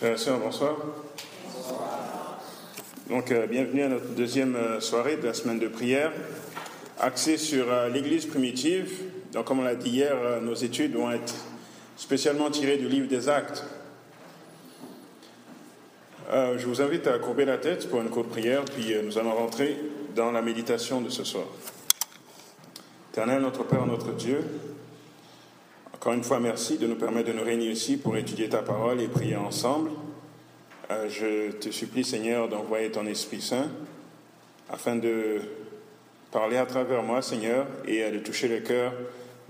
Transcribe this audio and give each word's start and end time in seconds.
Sœurs, 0.00 0.38
bonsoir. 0.38 0.76
Donc, 3.10 3.32
euh, 3.32 3.48
bienvenue 3.48 3.82
à 3.82 3.88
notre 3.88 4.06
deuxième 4.10 4.54
euh, 4.54 4.78
soirée 4.78 5.16
de 5.16 5.26
la 5.26 5.34
semaine 5.34 5.58
de 5.58 5.66
prière, 5.66 6.12
axée 7.00 7.36
sur 7.36 7.72
euh, 7.72 7.88
l'Église 7.88 8.26
primitive. 8.26 8.92
Donc, 9.32 9.46
comme 9.46 9.58
on 9.58 9.64
l'a 9.64 9.74
dit 9.74 9.90
hier, 9.90 10.14
euh, 10.14 10.40
nos 10.40 10.54
études 10.54 10.94
vont 10.94 11.10
être 11.10 11.34
spécialement 11.96 12.48
tirées 12.48 12.76
du 12.76 12.88
livre 12.88 13.08
des 13.08 13.28
Actes. 13.28 13.64
Euh, 16.30 16.56
je 16.58 16.66
vous 16.68 16.80
invite 16.80 17.08
à 17.08 17.18
courber 17.18 17.44
la 17.44 17.58
tête 17.58 17.90
pour 17.90 18.00
une 18.00 18.08
courte 18.08 18.28
prière, 18.28 18.64
puis 18.66 18.94
euh, 18.94 19.02
nous 19.02 19.18
allons 19.18 19.34
rentrer 19.34 19.76
dans 20.14 20.30
la 20.30 20.42
méditation 20.42 21.00
de 21.00 21.08
ce 21.08 21.24
soir. 21.24 21.46
Éternel, 23.10 23.42
notre 23.42 23.64
Père, 23.64 23.84
notre 23.84 24.12
Dieu, 24.12 24.44
encore 26.00 26.12
une 26.12 26.22
fois, 26.22 26.38
merci 26.38 26.78
de 26.78 26.86
nous 26.86 26.94
permettre 26.94 27.32
de 27.32 27.36
nous 27.36 27.42
réunir 27.42 27.72
ici 27.72 27.96
pour 27.96 28.16
étudier 28.16 28.48
ta 28.48 28.58
parole 28.58 29.00
et 29.00 29.08
prier 29.08 29.34
ensemble. 29.34 29.90
Euh, 30.92 31.08
je 31.08 31.50
te 31.50 31.70
supplie, 31.70 32.04
Seigneur, 32.04 32.48
d'envoyer 32.48 32.88
ton 32.92 33.04
Esprit 33.04 33.40
Saint 33.40 33.68
afin 34.70 34.94
de 34.94 35.40
parler 36.30 36.56
à 36.56 36.66
travers 36.66 37.02
moi, 37.02 37.20
Seigneur, 37.20 37.66
et 37.84 38.04
euh, 38.04 38.12
de 38.12 38.20
toucher 38.20 38.46
le 38.46 38.60
cœur 38.60 38.92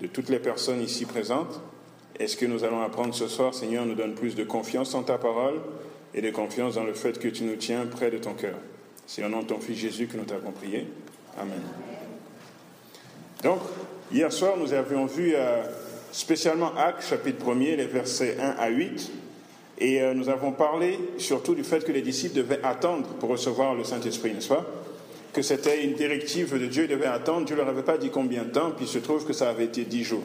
de 0.01 0.07
toutes 0.07 0.31
les 0.31 0.39
personnes 0.39 0.81
ici 0.81 1.05
présentes. 1.05 1.61
Et 2.19 2.27
ce 2.27 2.39
que 2.39 2.47
nous 2.47 2.65
allons 2.65 2.81
apprendre 2.81 3.15
ce 3.15 3.29
soir, 3.29 3.53
Seigneur, 3.53 3.85
nous 3.85 3.95
donne 3.95 4.15
plus 4.15 4.35
de 4.35 4.45
confiance 4.45 4.95
en 4.95 5.03
ta 5.03 5.19
parole 5.19 5.61
et 6.15 6.23
de 6.23 6.31
confiance 6.31 6.77
dans 6.77 6.85
le 6.85 6.95
fait 6.95 7.19
que 7.19 7.29
tu 7.29 7.45
nous 7.45 7.57
tiens 7.57 7.85
près 7.85 8.11
de 8.11 8.17
ton 8.17 8.33
cœur. 8.33 8.57
C'est 9.07 9.23
au 9.23 9.29
nom 9.29 9.43
de 9.43 9.49
ton 9.49 9.61
Fils 9.61 9.77
Jésus 9.77 10.07
que 10.07 10.17
nous 10.17 10.25
t'avons 10.25 10.53
prié. 10.53 10.87
Amen. 11.39 11.61
Donc, 13.43 13.61
hier 14.11 14.33
soir, 14.33 14.57
nous 14.57 14.73
avions 14.73 15.05
vu 15.05 15.35
euh, 15.37 15.63
spécialement 16.13 16.73
Actes, 16.77 17.09
chapitre 17.09 17.45
1er, 17.45 17.77
les 17.77 17.87
versets 17.87 18.37
1 18.41 18.55
à 18.59 18.69
8. 18.69 19.11
Et 19.81 20.03
euh, 20.03 20.13
nous 20.15 20.29
avons 20.29 20.53
parlé 20.53 20.99
surtout 21.19 21.55
du 21.55 21.63
fait 21.63 21.85
que 21.85 21.93
les 21.93 22.03
disciples 22.03 22.37
devaient 22.37 22.61
attendre 22.65 23.07
pour 23.21 23.29
recevoir 23.31 23.75
le 23.75 23.85
Saint-Esprit, 23.85 24.35
n'est-ce 24.35 24.49
pas? 24.49 24.67
Que 25.33 25.43
c'était 25.43 25.85
une 25.85 25.95
directive 25.95 26.59
de 26.59 26.67
Dieu, 26.67 26.85
ils 26.85 26.89
devaient 26.89 27.07
attendre. 27.07 27.45
Dieu 27.47 27.55
ne 27.55 27.61
leur 27.61 27.69
avait 27.69 27.83
pas 27.83 27.99
dit 27.99 28.11
combien 28.11 28.43
de 28.43 28.51
temps, 28.51 28.73
puis 28.73 28.87
il 28.87 28.89
se 28.89 28.99
trouve 28.99 29.25
que 29.25 29.33
ça 29.33 29.51
avait 29.51 29.67
été 29.67 29.85
dix 29.85 30.03
jours. 30.03 30.25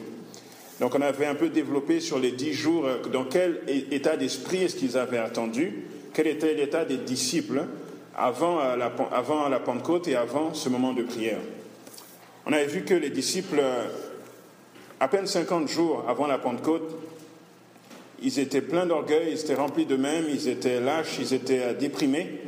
Donc 0.80 0.94
on 0.96 1.00
avait 1.00 1.26
un 1.26 1.36
peu 1.36 1.50
développé 1.50 2.00
sur 2.00 2.18
les 2.18 2.32
dix 2.32 2.52
jours, 2.52 2.86
euh, 2.86 2.96
dans 3.12 3.24
quel 3.24 3.60
état 3.68 4.16
d'esprit 4.16 4.64
est-ce 4.64 4.74
qu'ils 4.74 4.98
avaient 4.98 5.18
attendu, 5.18 5.84
quel 6.12 6.26
était 6.26 6.54
l'état 6.54 6.84
des 6.84 6.96
disciples 6.96 7.64
avant 8.16 8.60
euh, 8.60 8.76
la, 8.76 8.92
avant 9.12 9.48
la 9.48 9.60
Pentecôte 9.60 10.08
et 10.08 10.16
avant 10.16 10.52
ce 10.52 10.68
moment 10.68 10.92
de 10.92 11.04
prière. 11.04 11.38
On 12.46 12.52
avait 12.52 12.66
vu 12.66 12.84
que 12.84 12.94
les 12.94 13.10
disciples, 13.10 13.62
à 15.00 15.08
peine 15.08 15.26
50 15.26 15.68
jours 15.68 16.04
avant 16.08 16.26
la 16.26 16.38
Pentecôte, 16.38 16.90
ils 18.22 18.38
étaient 18.38 18.62
pleins 18.62 18.86
d'orgueil, 18.86 19.32
ils 19.32 19.40
étaient 19.40 19.54
remplis 19.54 19.86
d'eux-mêmes, 19.86 20.24
ils 20.30 20.48
étaient 20.48 20.80
lâches, 20.80 21.18
ils 21.20 21.34
étaient 21.34 21.62
euh, 21.62 21.74
déprimés. 21.74 22.40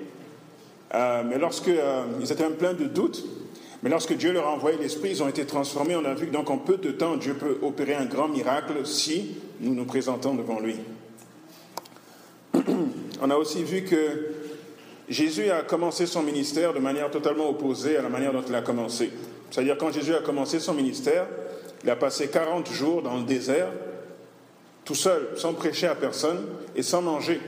Euh, 0.95 1.23
mais 1.29 1.39
lorsque 1.39 1.69
euh, 1.69 2.05
ils 2.21 2.33
étaient 2.33 2.49
pleins 2.51 2.75
de 2.75 2.85
doutes, 2.85 3.25
mais 3.83 3.91
lorsque 3.91 4.17
Dieu 4.17 4.33
leur 4.33 4.47
a 4.47 4.53
envoyé 4.53 4.79
l'Esprit, 4.79 5.11
ils 5.11 5.23
ont 5.23 5.29
été 5.29 5.45
transformés. 5.45 5.97
On 5.97 6.05
a 6.05 6.15
vu 6.15 6.29
que 6.29 6.33
donc 6.33 6.51
en 6.51 6.59
peu 6.59 6.77
de 6.77 6.91
temps, 6.93 7.17
Dieu 7.17 7.35
peut 7.35 7.59
opérer 7.63 7.95
un 7.95 8.07
grand 8.07 8.29
miracle 8.29 8.87
si 8.87 9.37
nous 9.61 9.75
nous 9.75 9.85
présentons 9.85 10.35
devant 10.35 10.61
lui. 10.61 10.77
On 13.23 13.31
a 13.31 13.37
aussi 13.37 13.63
vu 13.63 13.83
que 13.85 14.35
Jésus 15.09 15.51
a 15.51 15.63
commencé 15.63 16.07
son 16.07 16.23
ministère 16.23 16.73
de 16.75 16.79
manière 16.79 17.11
totalement 17.11 17.49
opposée 17.49 17.97
à 17.97 18.03
la 18.03 18.09
manière 18.09 18.33
dont 18.33 18.43
il 18.47 18.55
a 18.55 18.63
commencé. 18.63 19.11
C'est-à-dire 19.51 19.77
quand 19.79 19.93
Jésus 19.93 20.15
a 20.15 20.21
commencé 20.21 20.59
son 20.59 20.75
ministère, 20.75 21.27
il 21.87 21.91
a 21.91 21.95
passé 21.95 22.27
40 22.27 22.69
jours 22.73 23.01
dans 23.01 23.17
le 23.17 23.23
désert, 23.23 23.69
tout 24.85 24.97
seul, 24.97 25.29
sans 25.37 25.55
prêcher 25.55 25.87
à 25.87 25.95
personne 25.95 26.45
et 26.75 26.83
sans 26.83 27.01
manger. 27.01 27.41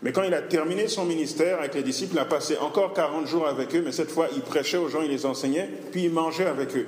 Mais 0.00 0.10
quand 0.10 0.22
il 0.22 0.32
a 0.32 0.40
terminé 0.40 0.88
son 0.88 1.04
ministère 1.04 1.58
avec 1.58 1.74
les 1.74 1.82
disciples, 1.82 2.14
il 2.14 2.18
a 2.18 2.24
passé 2.24 2.56
encore 2.56 2.94
40 2.94 3.26
jours 3.26 3.46
avec 3.46 3.74
eux, 3.74 3.82
mais 3.84 3.92
cette 3.92 4.10
fois, 4.10 4.28
il 4.34 4.40
prêchait 4.40 4.78
aux 4.78 4.88
gens, 4.88 5.02
il 5.02 5.10
les 5.10 5.26
enseignait, 5.26 5.68
puis 5.92 6.04
il 6.04 6.12
mangeait 6.12 6.46
avec 6.46 6.74
eux. 6.78 6.86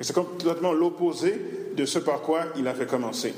C'est 0.00 0.14
complètement 0.14 0.72
l'opposé 0.72 1.38
de 1.76 1.84
ce 1.84 1.98
par 1.98 2.22
quoi 2.22 2.44
il 2.56 2.66
avait 2.68 2.86
commencé. 2.86 3.34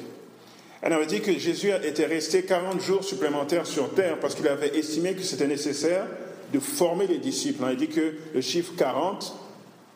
Elle 0.80 0.92
avait 0.92 1.06
dit 1.06 1.20
que 1.20 1.36
Jésus 1.36 1.72
était 1.82 2.06
resté 2.06 2.44
40 2.44 2.80
jours 2.80 3.02
supplémentaires 3.02 3.66
sur 3.66 3.92
terre 3.94 4.20
parce 4.20 4.36
qu'il 4.36 4.46
avait 4.46 4.78
estimé 4.78 5.14
que 5.14 5.22
c'était 5.22 5.48
nécessaire 5.48 6.06
de 6.52 6.60
former 6.60 7.08
les 7.08 7.18
disciples. 7.18 7.64
Elle 7.68 7.76
dit 7.76 7.88
que 7.88 8.14
le 8.32 8.40
chiffre 8.40 8.74
40 8.76 9.34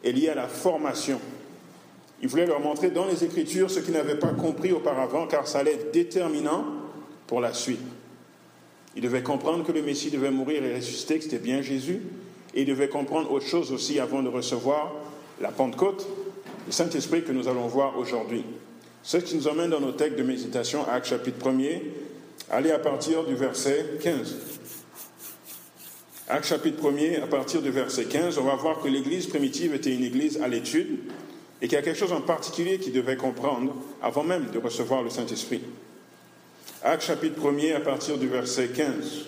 est 0.03 0.11
lié 0.11 0.31
à 0.31 0.35
la 0.35 0.49
formation. 0.49 1.21
Il 2.23 2.29
voulait 2.29 2.47
leur 2.47 2.61
montrer 2.61 2.91
dans 2.91 3.07
les 3.07 3.25
Écritures 3.25 3.71
ce 3.71 3.81
qu'ils 3.81 3.95
n'avaient 3.95 4.19
pas 4.19 4.29
compris 4.29 4.73
auparavant, 4.73 5.27
car 5.27 5.49
ça 5.49 5.59
allait 5.59 5.75
être 5.75 5.93
déterminant 5.93 6.65
pour 7.27 7.41
la 7.41 7.53
suite. 7.53 7.81
Ils 8.95 9.03
devaient 9.03 9.23
comprendre 9.23 9.65
que 9.65 9.73
le 9.73 9.83
Messie 9.83 10.11
devait 10.11 10.31
mourir 10.31 10.65
et 10.65 10.77
ressusciter, 10.77 11.19
que 11.19 11.25
c'était 11.25 11.39
bien 11.39 11.63
Jésus, 11.63 12.01
et 12.55 12.63
ils 12.63 12.67
devaient 12.67 12.89
comprendre 12.89 13.33
autre 13.33 13.47
chose 13.47 13.73
aussi 13.73 13.99
avant 13.99 14.23
de 14.23 14.29
recevoir 14.29 14.93
la 15.41 15.51
Pentecôte, 15.51 16.07
le 16.67 16.73
Saint-Esprit 16.73 17.25
que 17.25 17.33
nous 17.33 17.49
allons 17.49 17.67
voir 17.67 17.99
aujourd'hui. 17.99 18.45
Ce 19.03 19.17
qui 19.17 19.35
nous 19.35 19.49
emmène 19.49 19.71
dans 19.71 19.81
nos 19.81 19.93
textes 19.93 20.17
de 20.17 20.23
méditation, 20.23 20.87
Actes 20.89 21.09
chapitre 21.09 21.45
1er, 21.49 21.83
allez 22.51 22.71
à 22.71 22.79
partir 22.79 23.25
du 23.25 23.35
verset 23.35 23.85
15. 24.01 24.37
Actes 26.29 26.47
chapitre 26.47 26.89
1er, 26.89 27.21
à 27.21 27.27
partir 27.27 27.63
du 27.63 27.71
verset 27.71 28.05
15, 28.05 28.39
on 28.39 28.45
va 28.45 28.55
voir 28.55 28.81
que 28.81 28.87
l'Église 28.87 29.27
primitive 29.27 29.75
était 29.75 29.93
une 29.93 30.05
Église 30.05 30.41
à 30.41 30.47
l'étude, 30.47 31.01
et 31.63 31.69
qu'il 31.69 31.77
y 31.77 31.79
a 31.79 31.83
quelque 31.83 31.99
chose 31.99 32.13
en 32.13 32.21
particulier 32.21 32.81
qu'ils 32.81 32.93
devaient 32.93 33.17
comprendre 33.17 33.73
avant 34.03 34.25
même 34.25 34.51
de 34.51 34.59
recevoir 34.59 35.05
le 35.05 35.11
Saint-Esprit. 35.11 35.63
Actes 36.83 37.05
chapitre 37.05 37.41
1er 37.41 37.77
à 37.77 37.81
partir 37.81 38.19
du 38.19 38.27
verset 38.27 38.69
15. 38.71 39.27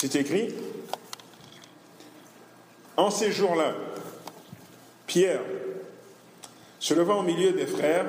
C'est 0.00 0.16
écrit, 0.16 0.54
En 2.96 3.10
ces 3.10 3.30
jours-là, 3.30 3.74
Pierre, 5.06 5.42
se 6.78 6.94
levant 6.94 7.20
au 7.20 7.22
milieu 7.22 7.52
des 7.52 7.66
frères, 7.66 8.06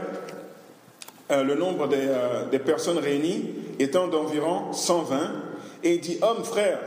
euh, 1.30 1.44
le 1.44 1.56
nombre 1.56 1.90
des, 1.90 2.07
euh, 2.07 2.46
des 2.50 2.59
personnes 2.59 3.00
réunies 3.00 3.53
étant 3.80 4.07
d'environ 4.07 4.72
120, 4.72 5.34
et 5.84 5.97
dit, 5.97 6.19
Hommes, 6.22 6.46
frères, 6.46 6.80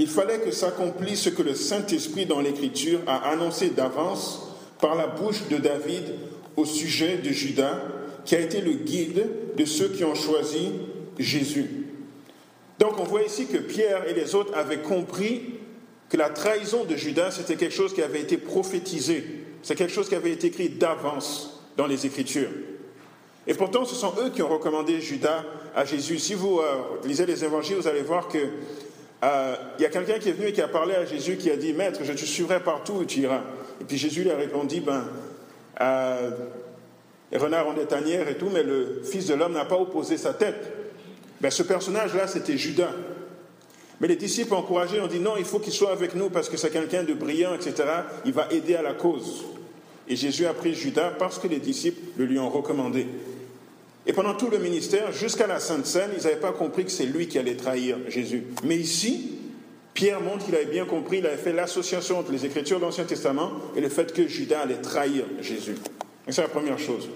il 0.00 0.08
fallait 0.08 0.38
que 0.38 0.50
s'accomplisse 0.50 1.20
ce 1.20 1.28
que 1.28 1.42
le 1.42 1.54
Saint-Esprit 1.54 2.24
dans 2.24 2.40
l'Écriture 2.40 3.00
a 3.06 3.28
annoncé 3.28 3.68
d'avance 3.68 4.40
par 4.80 4.94
la 4.94 5.06
bouche 5.06 5.46
de 5.50 5.58
David 5.58 6.14
au 6.56 6.64
sujet 6.64 7.18
de 7.18 7.28
Judas, 7.28 7.78
qui 8.24 8.34
a 8.34 8.40
été 8.40 8.62
le 8.62 8.72
guide 8.72 9.26
de 9.58 9.64
ceux 9.66 9.88
qui 9.88 10.02
ont 10.04 10.14
choisi 10.14 10.70
Jésus. 11.18 11.66
Donc 12.78 12.98
on 12.98 13.04
voit 13.04 13.24
ici 13.24 13.46
que 13.46 13.58
Pierre 13.58 14.08
et 14.08 14.14
les 14.14 14.34
autres 14.34 14.56
avaient 14.56 14.80
compris 14.80 15.42
que 16.08 16.16
la 16.16 16.30
trahison 16.30 16.84
de 16.84 16.96
Judas, 16.96 17.32
c'était 17.32 17.56
quelque 17.56 17.74
chose 17.74 17.92
qui 17.92 18.00
avait 18.00 18.22
été 18.22 18.38
prophétisé, 18.38 19.22
c'est 19.62 19.74
quelque 19.74 19.92
chose 19.92 20.08
qui 20.08 20.14
avait 20.14 20.32
été 20.32 20.46
écrit 20.46 20.70
d'avance 20.70 21.60
dans 21.76 21.86
les 21.86 22.06
Écritures. 22.06 22.48
Et 23.46 23.52
pourtant, 23.52 23.84
ce 23.84 23.94
sont 23.94 24.14
eux 24.24 24.30
qui 24.30 24.40
ont 24.40 24.48
recommandé 24.48 24.98
Judas 25.02 25.44
à 25.76 25.84
Jésus. 25.84 26.18
Si 26.18 26.32
vous 26.34 26.58
euh, 26.60 26.76
lisez 27.04 27.26
les 27.26 27.44
évangiles, 27.44 27.76
vous 27.76 27.88
allez 27.88 28.02
voir 28.02 28.28
que 28.28 28.38
euh, 29.22 29.54
il 29.78 29.82
y 29.82 29.84
a 29.84 29.90
quelqu'un 29.90 30.18
qui 30.18 30.30
est 30.30 30.32
venu 30.32 30.48
et 30.48 30.52
qui 30.52 30.62
a 30.62 30.68
parlé 30.68 30.94
à 30.94 31.04
Jésus, 31.04 31.36
qui 31.36 31.50
a 31.50 31.56
dit, 31.56 31.72
Maître, 31.72 32.00
je 32.02 32.12
te 32.12 32.24
suivrai 32.24 32.60
partout 32.60 32.94
où 32.94 33.04
tu 33.04 33.20
iras. 33.20 33.42
Et 33.80 33.84
puis 33.84 33.98
Jésus 33.98 34.22
lui 34.22 34.30
a 34.30 34.36
répondu, 34.36 34.80
ben, 34.80 35.04
euh, 35.80 36.30
les 37.30 37.38
renards 37.38 37.68
ont 37.68 37.74
des 37.74 37.86
tanières 37.86 38.28
et 38.28 38.36
tout, 38.36 38.48
mais 38.52 38.62
le 38.62 39.02
Fils 39.04 39.26
de 39.26 39.34
l'homme 39.34 39.52
n'a 39.52 39.64
pas 39.64 39.76
opposé 39.76 40.16
sa 40.16 40.32
tête. 40.32 40.72
Ben, 41.40 41.50
ce 41.50 41.62
personnage-là, 41.62 42.26
c'était 42.26 42.56
Judas. 42.56 42.92
Mais 44.00 44.08
les 44.08 44.16
disciples 44.16 44.54
encouragés 44.54 45.00
ont 45.00 45.06
dit, 45.06 45.20
non, 45.20 45.34
il 45.36 45.44
faut 45.44 45.58
qu'il 45.58 45.74
soit 45.74 45.92
avec 45.92 46.14
nous 46.14 46.30
parce 46.30 46.48
que 46.48 46.56
c'est 46.56 46.70
quelqu'un 46.70 47.02
de 47.02 47.12
brillant, 47.12 47.54
etc. 47.54 47.84
Il 48.24 48.32
va 48.32 48.48
aider 48.50 48.74
à 48.74 48.82
la 48.82 48.94
cause. 48.94 49.44
Et 50.08 50.16
Jésus 50.16 50.46
a 50.46 50.54
pris 50.54 50.74
Judas 50.74 51.12
parce 51.18 51.38
que 51.38 51.46
les 51.46 51.58
disciples 51.58 52.00
le 52.16 52.24
lui 52.24 52.38
ont 52.38 52.48
recommandé. 52.48 53.06
Et 54.06 54.12
pendant 54.12 54.34
tout 54.34 54.48
le 54.48 54.58
ministère, 54.58 55.12
jusqu'à 55.12 55.46
la 55.46 55.60
Sainte 55.60 55.86
Seine, 55.86 56.10
ils 56.16 56.24
n'avaient 56.24 56.36
pas 56.36 56.52
compris 56.52 56.84
que 56.84 56.90
c'est 56.90 57.06
lui 57.06 57.28
qui 57.28 57.38
allait 57.38 57.56
trahir 57.56 57.98
Jésus. 58.08 58.44
Mais 58.64 58.76
ici, 58.76 59.38
Pierre 59.92 60.20
montre 60.20 60.46
qu'il 60.46 60.54
avait 60.54 60.64
bien 60.64 60.86
compris, 60.86 61.18
il 61.18 61.26
avait 61.26 61.36
fait 61.36 61.52
l'association 61.52 62.18
entre 62.18 62.32
les 62.32 62.46
Écritures 62.46 62.78
de 62.78 62.84
l'Ancien 62.84 63.04
Testament 63.04 63.52
et 63.76 63.80
le 63.80 63.88
fait 63.88 64.12
que 64.12 64.26
Judas 64.26 64.60
allait 64.60 64.80
trahir 64.80 65.24
Jésus. 65.40 65.76
Et 66.26 66.32
c'est 66.32 66.42
la 66.42 66.48
première 66.48 66.78
chose. 66.78 67.08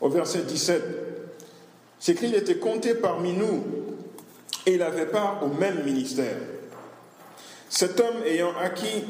Au 0.00 0.08
verset 0.08 0.42
17, 0.42 0.82
c'est 1.98 2.12
écrit, 2.12 2.28
il 2.28 2.34
était 2.34 2.56
compté 2.56 2.94
parmi 2.94 3.32
nous 3.32 3.64
et 4.66 4.74
il 4.74 4.82
avait 4.82 5.06
part 5.06 5.42
au 5.42 5.48
même 5.48 5.84
ministère. 5.84 6.36
Cet 7.68 8.00
homme 8.00 8.22
ayant 8.26 8.56
acquis 8.56 9.04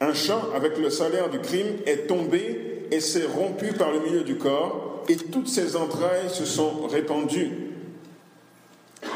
un 0.00 0.14
champ 0.14 0.42
avec 0.54 0.78
le 0.78 0.90
salaire 0.90 1.30
du 1.30 1.40
crime 1.40 1.76
est 1.86 2.06
tombé 2.06 2.67
et 2.90 3.00
s'est 3.00 3.26
rompu 3.26 3.72
par 3.72 3.92
le 3.92 4.00
milieu 4.00 4.22
du 4.22 4.36
corps 4.36 5.04
et 5.08 5.16
toutes 5.16 5.48
ses 5.48 5.76
entrailles 5.76 6.30
se 6.30 6.44
sont 6.44 6.86
répandues. 6.86 7.50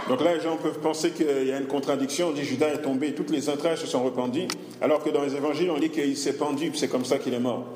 Donc 0.08 0.22
là, 0.22 0.34
les 0.34 0.40
gens 0.40 0.56
peuvent 0.56 0.80
penser 0.80 1.10
qu'il 1.10 1.46
y 1.46 1.52
a 1.52 1.58
une 1.58 1.66
contradiction. 1.66 2.28
On 2.28 2.32
dit 2.32 2.44
Judas 2.44 2.69
est 2.69 2.82
tombé, 2.82 3.14
toutes 3.14 3.30
les 3.30 3.48
entrailles 3.48 3.76
se 3.76 3.86
sont 3.86 4.04
répandues, 4.04 4.48
alors 4.80 5.02
que 5.02 5.10
dans 5.10 5.22
les 5.22 5.34
évangiles, 5.34 5.70
on 5.70 5.78
dit 5.78 5.90
qu'il 5.90 6.16
s'est 6.16 6.34
pendu, 6.34 6.70
c'est 6.74 6.88
comme 6.88 7.04
ça 7.04 7.19
qu'il 7.19 7.34
est 7.34 7.40
mort. 7.40 7.66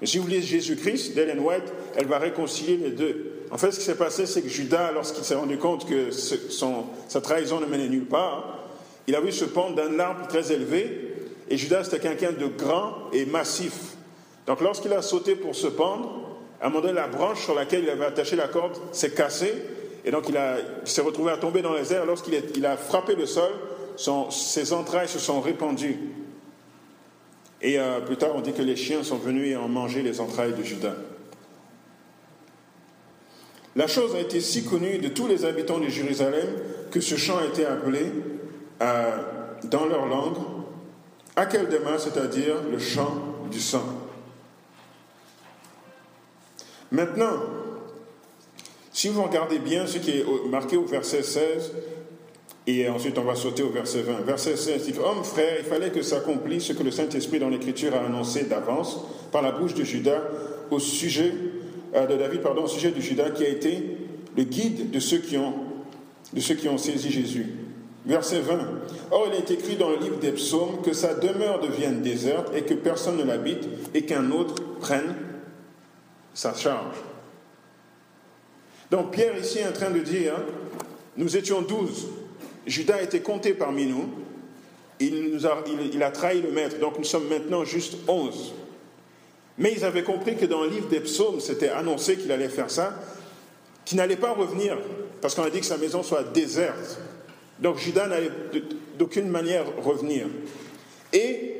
Mais 0.00 0.06
si 0.06 0.18
vous 0.18 0.28
lisez 0.28 0.42
Jésus-Christ, 0.42 1.14
d'Ellen 1.14 1.40
White, 1.40 1.72
elle 1.96 2.06
va 2.06 2.18
réconcilier 2.18 2.76
les 2.76 2.90
deux. 2.90 3.32
En 3.50 3.58
fait, 3.58 3.72
ce 3.72 3.78
qui 3.78 3.84
s'est 3.84 3.96
passé, 3.96 4.26
c'est 4.26 4.42
que 4.42 4.48
Judas, 4.48 4.92
lorsqu'il 4.92 5.24
s'est 5.24 5.34
rendu 5.34 5.58
compte 5.58 5.88
que 5.88 6.10
son, 6.10 6.84
sa 7.08 7.20
trahison 7.20 7.60
ne 7.60 7.66
menait 7.66 7.88
nulle 7.88 8.06
part, 8.06 8.58
il 9.06 9.16
a 9.16 9.20
vu 9.20 9.32
se 9.32 9.44
pendre 9.44 9.74
d'un 9.74 9.98
arbre 9.98 10.28
très 10.28 10.52
élevé, 10.52 11.14
et 11.50 11.56
Judas 11.56 11.84
était 11.84 11.98
quelqu'un 11.98 12.32
de 12.32 12.46
grand 12.46 13.10
et 13.12 13.24
massif. 13.24 13.96
Donc 14.48 14.62
lorsqu'il 14.62 14.94
a 14.94 15.02
sauté 15.02 15.36
pour 15.36 15.54
se 15.54 15.66
pendre, 15.66 16.10
à 16.60 16.66
un 16.66 16.68
moment 16.70 16.80
donné, 16.80 16.94
la 16.94 17.06
branche 17.06 17.44
sur 17.44 17.54
laquelle 17.54 17.84
il 17.84 17.90
avait 17.90 18.06
attaché 18.06 18.34
la 18.34 18.48
corde 18.48 18.78
s'est 18.92 19.10
cassée, 19.10 19.54
et 20.06 20.10
donc 20.10 20.24
il, 20.30 20.38
s'est 20.84 21.02
retrouvé 21.02 21.30
à 21.30 21.36
tomber 21.36 21.60
dans 21.60 21.74
les 21.74 21.92
airs. 21.92 22.06
Lorsqu'il 22.06 22.64
a 22.64 22.76
frappé 22.78 23.14
le 23.14 23.26
sol, 23.26 23.50
ses 24.30 24.72
entrailles 24.72 25.06
se 25.06 25.18
sont 25.18 25.42
répandues. 25.42 25.98
Et 27.60 27.78
euh, 27.78 28.00
plus 28.00 28.16
tard, 28.16 28.30
on 28.34 28.40
dit 28.40 28.54
que 28.54 28.62
les 28.62 28.76
chiens 28.76 29.02
sont 29.02 29.18
venus 29.18 29.52
et 29.52 29.56
ont 29.56 29.68
mangé 29.68 30.00
les 30.00 30.18
entrailles 30.18 30.54
de 30.54 30.62
Judas. 30.62 30.94
La 33.76 33.86
chose 33.86 34.14
a 34.14 34.20
été 34.20 34.40
si 34.40 34.64
connue 34.64 34.96
de 34.98 35.08
tous 35.08 35.26
les 35.26 35.44
habitants 35.44 35.78
de 35.78 35.88
Jérusalem 35.88 36.46
que 36.90 37.00
ce 37.00 37.16
chant 37.16 37.36
a 37.36 37.44
été 37.44 37.66
appelé 37.66 38.12
euh, 38.80 39.16
dans 39.64 39.84
leur 39.84 40.06
langue 40.06 40.38
Akeldema, 41.36 41.98
c'est-à-dire 41.98 42.54
le 42.72 42.78
chant 42.78 43.14
du 43.50 43.60
sang. 43.60 44.07
Maintenant, 46.90 47.40
si 48.92 49.08
vous 49.08 49.22
regardez 49.22 49.58
bien 49.58 49.86
ce 49.86 49.98
qui 49.98 50.10
est 50.10 50.24
marqué 50.50 50.76
au 50.76 50.84
verset 50.84 51.22
16, 51.22 51.72
et 52.66 52.88
ensuite 52.88 53.18
on 53.18 53.24
va 53.24 53.34
sauter 53.34 53.62
au 53.62 53.70
verset 53.70 54.02
20. 54.02 54.20
Verset 54.26 54.56
16 54.56 54.86
dit 54.86 54.94
Homme, 54.98 55.24
frère, 55.24 55.56
il 55.58 55.64
fallait 55.64 55.90
que 55.90 56.02
s'accomplisse 56.02 56.64
ce 56.64 56.72
que 56.74 56.82
le 56.82 56.90
Saint-Esprit 56.90 57.38
dans 57.38 57.48
l'Écriture 57.48 57.94
a 57.94 58.04
annoncé 58.04 58.44
d'avance 58.44 59.00
par 59.32 59.42
la 59.42 59.52
bouche 59.52 59.74
de 59.74 59.84
Judas 59.84 60.22
au 60.70 60.78
sujet 60.78 61.32
euh, 61.94 62.06
de 62.06 62.16
David, 62.16 62.42
pardon, 62.42 62.64
au 62.64 62.68
sujet 62.68 62.90
de 62.90 63.00
Judas 63.00 63.30
qui 63.30 63.44
a 63.44 63.48
été 63.48 63.82
le 64.36 64.44
guide 64.44 64.90
de 64.90 65.00
ceux 65.00 65.18
qui 65.18 65.38
ont, 65.38 65.54
de 66.34 66.40
ceux 66.40 66.54
qui 66.54 66.68
ont 66.68 66.76
saisi 66.76 67.10
Jésus. 67.10 67.46
Verset 68.04 68.40
20. 68.40 68.58
Or, 69.10 69.28
il 69.32 69.38
est 69.38 69.50
écrit 69.50 69.76
dans 69.76 69.90
le 69.90 69.96
livre 69.96 70.18
des 70.18 70.32
psaumes 70.32 70.82
que 70.82 70.92
sa 70.92 71.14
demeure 71.14 71.60
devienne 71.60 72.02
déserte 72.02 72.54
et 72.54 72.62
que 72.62 72.74
personne 72.74 73.16
ne 73.16 73.24
l'habite 73.24 73.66
et 73.94 74.02
qu'un 74.02 74.30
autre 74.30 74.54
prenne 74.80 75.14
sa 76.38 76.54
charge. 76.54 76.94
Donc 78.92 79.10
Pierre 79.10 79.36
ici 79.36 79.58
est 79.58 79.66
en 79.66 79.72
train 79.72 79.90
de 79.90 79.98
dire, 79.98 80.34
nous 81.16 81.36
étions 81.36 81.62
douze, 81.62 82.06
Judas 82.64 83.02
été 83.02 83.20
compté 83.20 83.54
parmi 83.54 83.86
nous, 83.86 84.08
il, 85.00 85.32
nous 85.32 85.46
a, 85.46 85.64
il, 85.92 86.00
a 86.00 86.12
trahi 86.12 86.40
le 86.40 86.52
maître, 86.52 86.78
donc 86.78 86.96
nous 86.96 87.04
sommes 87.04 87.26
maintenant 87.26 87.64
juste 87.64 87.96
onze. 88.06 88.52
Mais 89.58 89.72
ils 89.72 89.84
avaient 89.84 90.04
compris 90.04 90.36
que 90.36 90.46
dans 90.46 90.62
le 90.62 90.68
livre 90.68 90.88
des 90.88 91.00
psaumes, 91.00 91.40
c'était 91.40 91.70
annoncé 91.70 92.16
qu'il 92.16 92.30
allait 92.30 92.48
faire 92.48 92.70
ça, 92.70 92.94
qu'il 93.84 93.98
n'allait 93.98 94.14
pas 94.14 94.30
revenir, 94.30 94.78
parce 95.20 95.34
qu'on 95.34 95.42
a 95.42 95.50
dit 95.50 95.58
que 95.58 95.66
sa 95.66 95.76
maison 95.76 96.04
soit 96.04 96.22
déserte. 96.22 97.00
Donc 97.58 97.78
Judas 97.78 98.06
n'allait 98.06 98.30
d'aucune 98.96 99.26
manière 99.26 99.64
revenir. 99.82 100.28
Et 101.12 101.57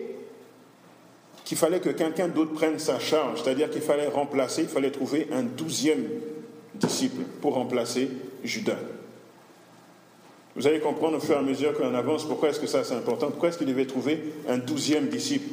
qu'il 1.49 1.57
fallait 1.57 1.81
que 1.81 1.89
quelqu'un 1.89 2.29
d'autre 2.29 2.53
prenne 2.53 2.79
sa 2.79 2.99
charge, 2.99 3.43
c'est-à-dire 3.43 3.71
qu'il 3.71 3.81
fallait 3.81 4.09
remplacer, 4.09 4.65
il 4.65 4.69
fallait 4.69 4.91
trouver 4.91 5.29
un 5.33 5.43
douzième 5.43 6.05
disciple 6.75 7.23
pour 7.41 7.55
remplacer 7.55 8.11
Judas. 8.45 8.77
Vous 10.55 10.67
allez 10.67 10.79
comprendre 10.79 11.17
au 11.17 11.21
fur 11.21 11.37
et 11.37 11.39
à 11.39 11.43
mesure 11.43 11.73
qu'on 11.73 11.95
avance 11.95 12.27
pourquoi 12.27 12.51
est-ce 12.51 12.61
que 12.61 12.67
ça 12.67 12.85
c'est 12.85 12.93
important, 12.93 13.29
pourquoi 13.29 13.49
est-ce 13.49 13.57
qu'il 13.57 13.67
devait 13.67 13.87
trouver 13.87 14.23
un 14.47 14.59
douzième 14.59 15.09
disciple. 15.09 15.49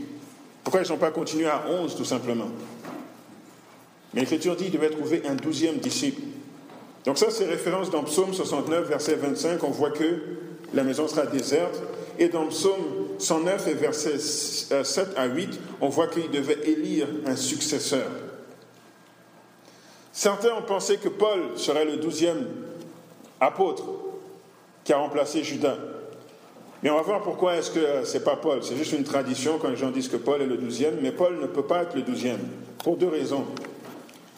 Pourquoi 0.66 0.82
ils 0.82 0.92
n'ont 0.92 0.98
pas 0.98 1.12
continué 1.12 1.46
à 1.46 1.64
onze 1.70 1.96
tout 1.96 2.04
simplement. 2.04 2.50
Mais 4.14 4.20
l'Écriture 4.20 4.58
dit 4.58 4.66
qu'il 4.66 4.74
devait 4.74 4.90
trouver 4.90 5.22
un 5.26 5.36
douzième 5.36 5.78
disciple. 5.78 6.24
Donc 7.06 7.18
ça 7.18 7.32
c'est 7.32 7.46
référence 7.46 7.90
dans 7.90 8.04
Psaume 8.04 8.34
69, 8.34 8.90
verset 8.90 9.16
25, 9.16 9.64
on 9.64 9.72
voit 9.72 9.92
que 9.92 10.20
la 10.74 10.84
maison 10.84 11.08
sera 11.08 11.26
déserte. 11.26 11.82
Et 12.20 12.28
dans 12.28 12.48
Psaume 12.48 13.05
109 13.18 13.68
et 13.68 13.74
versets 13.74 14.20
7 14.20 15.10
à 15.16 15.26
8, 15.26 15.60
on 15.82 15.90
voit 15.90 16.08
qu'il 16.08 16.30
devait 16.32 16.60
élire 16.66 17.08
un 17.26 17.36
successeur. 17.36 18.08
Certains 20.12 20.54
ont 20.54 20.62
pensé 20.62 20.98
que 20.98 21.10
Paul 21.10 21.58
serait 21.58 21.86
le 21.86 21.98
douzième 21.98 22.48
apôtre 23.40 23.84
qui 24.84 24.94
a 24.94 24.98
remplacé 24.98 25.44
Judas. 25.44 25.78
Mais 26.84 26.90
on 26.90 26.96
va 26.96 27.02
voir 27.02 27.22
pourquoi 27.22 27.56
est-ce 27.56 27.72
que 27.72 28.06
ce 28.06 28.18
n'est 28.18 28.24
pas 28.24 28.36
Paul. 28.36 28.64
C'est 28.64 28.78
juste 28.78 28.94
une 28.94 29.04
tradition 29.04 29.58
quand 29.60 29.70
les 29.70 29.76
gens 29.76 29.92
disent 29.92 30.08
que 30.08 30.18
Paul 30.18 30.42
est 30.42 30.46
le 30.46 30.58
douzième, 30.58 31.00
mais 31.02 31.12
Paul 31.12 31.40
ne 31.40 31.48
peut 31.48 31.64
pas 31.64 31.84
être 31.84 31.96
le 31.96 32.04
douzième, 32.04 32.40
pour 32.84 32.96
deux 32.96 33.08
raisons. 33.08 33.46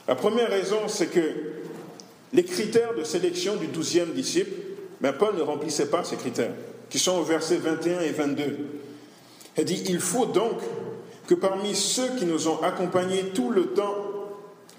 La 0.08 0.16
première 0.16 0.50
raison, 0.50 0.88
c'est 0.88 1.08
que 1.08 1.22
les 2.34 2.44
critères 2.44 2.96
de 2.96 3.04
sélection 3.04 3.56
du 3.56 3.68
douzième 3.68 4.14
disciple, 4.14 4.52
mais 5.02 5.12
ben, 5.12 5.18
Paul 5.18 5.36
ne 5.36 5.42
remplissait 5.42 5.90
pas 5.90 6.04
ces 6.04 6.16
critères 6.16 6.54
qui 6.90 7.00
sont 7.00 7.18
au 7.18 7.24
verset 7.24 7.58
21 7.58 8.02
et 8.02 8.12
22. 8.12 8.58
Elle 9.56 9.66
dit, 9.66 9.84
il 9.88 10.00
faut 10.00 10.26
donc 10.26 10.60
que 11.28 11.36
parmi 11.36 11.76
ceux 11.76 12.10
qui 12.18 12.26
nous 12.26 12.48
ont 12.48 12.62
accompagnés 12.62 13.26
tout 13.34 13.50
le 13.50 13.68
temps 13.68 13.96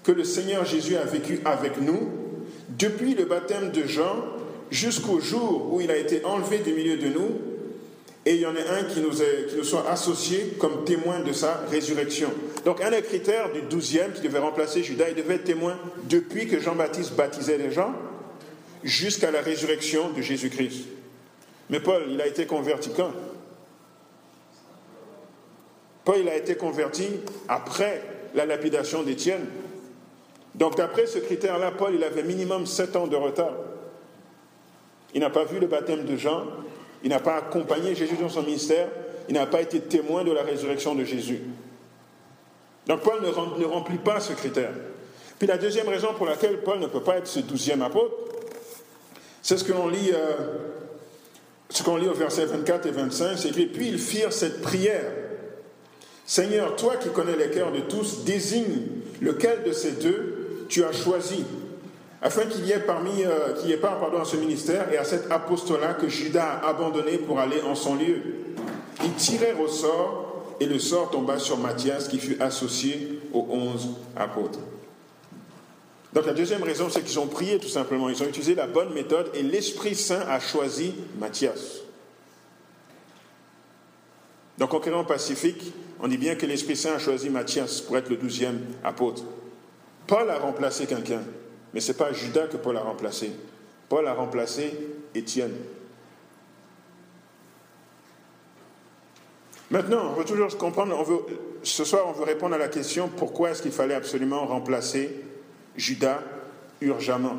que 0.03 0.11
le 0.11 0.23
Seigneur 0.23 0.65
Jésus 0.65 0.95
a 0.95 1.03
vécu 1.03 1.41
avec 1.45 1.81
nous, 1.81 2.09
depuis 2.77 3.13
le 3.13 3.25
baptême 3.25 3.71
de 3.71 3.83
Jean 3.83 4.15
jusqu'au 4.71 5.19
jour 5.19 5.73
où 5.73 5.81
il 5.81 5.91
a 5.91 5.97
été 5.97 6.23
enlevé 6.23 6.59
du 6.59 6.73
milieu 6.73 6.97
de 6.97 7.07
nous, 7.07 7.29
et 8.25 8.35
il 8.35 8.41
y 8.41 8.45
en 8.45 8.55
a 8.55 8.79
un 8.79 8.83
qui 8.83 8.99
nous, 8.99 9.11
qui 9.11 9.55
nous 9.57 9.63
soit 9.63 9.89
associé 9.89 10.55
comme 10.59 10.83
témoin 10.85 11.19
de 11.19 11.33
sa 11.33 11.63
résurrection. 11.71 12.29
Donc 12.65 12.81
un 12.81 12.91
des 12.91 13.01
critères 13.01 13.51
du 13.51 13.61
douzième 13.61 14.13
qui 14.13 14.21
devait 14.21 14.39
remplacer 14.39 14.83
Judas, 14.83 15.09
il 15.09 15.15
devait 15.15 15.35
être 15.35 15.45
témoin 15.45 15.77
depuis 16.09 16.47
que 16.47 16.59
Jean-Baptiste 16.59 17.13
baptisait 17.13 17.57
les 17.57 17.71
gens 17.71 17.93
jusqu'à 18.83 19.31
la 19.31 19.41
résurrection 19.41 20.11
de 20.11 20.21
Jésus-Christ. 20.21 20.85
Mais 21.69 21.79
Paul, 21.79 22.03
il 22.09 22.19
a 22.21 22.27
été 22.27 22.45
converti 22.45 22.91
quand? 22.95 23.11
Paul, 26.03 26.17
il 26.19 26.29
a 26.29 26.35
été 26.35 26.55
converti 26.55 27.07
après 27.47 28.01
la 28.33 28.45
lapidation 28.45 29.03
d'Étienne. 29.03 29.45
Donc 30.55 30.75
d'après 30.75 31.05
ce 31.05 31.19
critère-là, 31.19 31.71
Paul, 31.71 31.93
il 31.93 32.03
avait 32.03 32.23
minimum 32.23 32.65
sept 32.65 32.95
ans 32.95 33.07
de 33.07 33.15
retard. 33.15 33.53
Il 35.13 35.21
n'a 35.21 35.29
pas 35.29 35.43
vu 35.43 35.59
le 35.59 35.67
baptême 35.67 36.05
de 36.05 36.15
Jean, 36.17 36.45
il 37.03 37.09
n'a 37.09 37.19
pas 37.19 37.37
accompagné 37.37 37.95
Jésus 37.95 38.17
dans 38.17 38.29
son 38.29 38.43
ministère, 38.43 38.89
il 39.27 39.35
n'a 39.35 39.45
pas 39.45 39.61
été 39.61 39.79
témoin 39.79 40.23
de 40.23 40.31
la 40.31 40.43
résurrection 40.43 40.95
de 40.95 41.03
Jésus. 41.03 41.41
Donc 42.87 43.01
Paul 43.01 43.21
ne 43.21 43.65
remplit 43.65 43.97
pas 43.97 44.19
ce 44.19 44.33
critère. 44.33 44.71
Puis 45.37 45.47
la 45.47 45.57
deuxième 45.57 45.87
raison 45.87 46.13
pour 46.15 46.25
laquelle 46.25 46.61
Paul 46.61 46.79
ne 46.79 46.87
peut 46.87 47.01
pas 47.03 47.17
être 47.17 47.27
ce 47.27 47.39
douzième 47.39 47.81
apôtre, 47.81 48.13
c'est 49.41 49.57
ce 49.57 49.63
que 49.63 49.71
l'on 49.71 49.87
lit 49.87 50.11
euh, 50.13 50.33
ce 51.69 51.83
qu'on 51.83 51.97
lit 51.97 52.07
au 52.07 52.13
verset 52.13 52.45
24 52.45 52.87
et 52.87 52.91
25, 52.91 53.37
c'est 53.37 53.49
écrit 53.49 53.67
Puis 53.67 53.87
ils 53.89 53.99
firent 53.99 54.33
cette 54.33 54.61
prière 54.61 55.05
Seigneur, 56.29 56.75
toi 56.75 56.95
qui 56.97 57.09
connais 57.09 57.35
les 57.35 57.49
cœurs 57.49 57.71
de 57.71 57.79
tous, 57.79 58.23
désigne 58.23 58.85
lequel 59.19 59.63
de 59.63 59.71
ces 59.71 59.93
deux 59.93 60.65
tu 60.69 60.83
as 60.83 60.91
choisi, 60.91 61.43
afin 62.21 62.45
qu'il 62.45 62.67
y 62.67 62.71
ait 62.71 62.77
parmi, 62.77 63.23
euh, 63.25 63.53
qu'il 63.53 63.71
y 63.71 63.73
ait 63.73 63.77
part 63.77 63.99
pardon, 63.99 64.21
à 64.21 64.25
ce 64.25 64.35
ministère 64.35 64.93
et 64.93 64.97
à 64.97 65.03
cet 65.03 65.31
apostolat 65.31 65.95
que 65.95 66.07
Judas 66.07 66.59
a 66.61 66.69
abandonné 66.69 67.17
pour 67.17 67.39
aller 67.39 67.59
en 67.61 67.73
son 67.73 67.95
lieu. 67.95 68.21
Ils 69.03 69.13
tirèrent 69.13 69.59
au 69.59 69.67
sort, 69.67 70.55
et 70.59 70.67
le 70.67 70.77
sort 70.77 71.09
tomba 71.09 71.39
sur 71.39 71.57
Matthias, 71.57 72.07
qui 72.07 72.19
fut 72.19 72.39
associé 72.39 73.21
aux 73.33 73.47
onze 73.49 73.89
apôtres. 74.15 74.59
Donc 76.13 76.25
la 76.25 76.33
deuxième 76.33 76.63
raison, 76.63 76.89
c'est 76.89 77.03
qu'ils 77.03 77.19
ont 77.19 77.27
prié 77.27 77.59
tout 77.59 77.67
simplement. 77.67 78.09
Ils 78.09 78.21
ont 78.23 78.27
utilisé 78.27 78.55
la 78.55 78.67
bonne 78.67 78.93
méthode 78.93 79.29
et 79.35 79.43
l'Esprit 79.43 79.95
Saint 79.95 80.21
a 80.21 80.39
choisi 80.39 80.95
Matthias. 81.19 81.81
Donc 84.57 84.73
en 84.73 84.79
créant 84.79 85.05
Pacifique, 85.05 85.71
on 85.99 86.07
dit 86.07 86.17
bien 86.17 86.35
que 86.35 86.45
l'Esprit 86.45 86.75
Saint 86.75 86.93
a 86.93 86.99
choisi 86.99 87.29
Matthias 87.29 87.81
pour 87.81 87.97
être 87.97 88.09
le 88.09 88.17
douzième 88.17 88.59
apôtre. 88.83 89.23
Paul 90.07 90.29
a 90.31 90.39
remplacé 90.39 90.87
quelqu'un, 90.87 91.21
mais 91.73 91.79
ce 91.79 91.91
n'est 91.91 91.97
pas 91.97 92.11
Judas 92.11 92.47
que 92.47 92.57
Paul 92.57 92.75
a 92.77 92.81
remplacé. 92.81 93.31
Paul 93.87 94.07
a 94.07 94.13
remplacé 94.13 94.73
Étienne. 95.13 95.53
Maintenant, 99.69 100.11
on 100.11 100.13
veut 100.15 100.25
toujours 100.25 100.57
comprendre, 100.57 101.05
ce 101.61 101.83
soir 101.83 102.05
on 102.07 102.11
veut 102.13 102.23
répondre 102.23 102.55
à 102.55 102.57
la 102.57 102.69
question 102.69 103.07
pourquoi 103.07 103.51
est-ce 103.51 103.61
qu'il 103.61 103.71
fallait 103.71 103.93
absolument 103.93 104.47
remplacer 104.47 105.23
Judas 105.75 106.21
urgemment. 106.81 107.37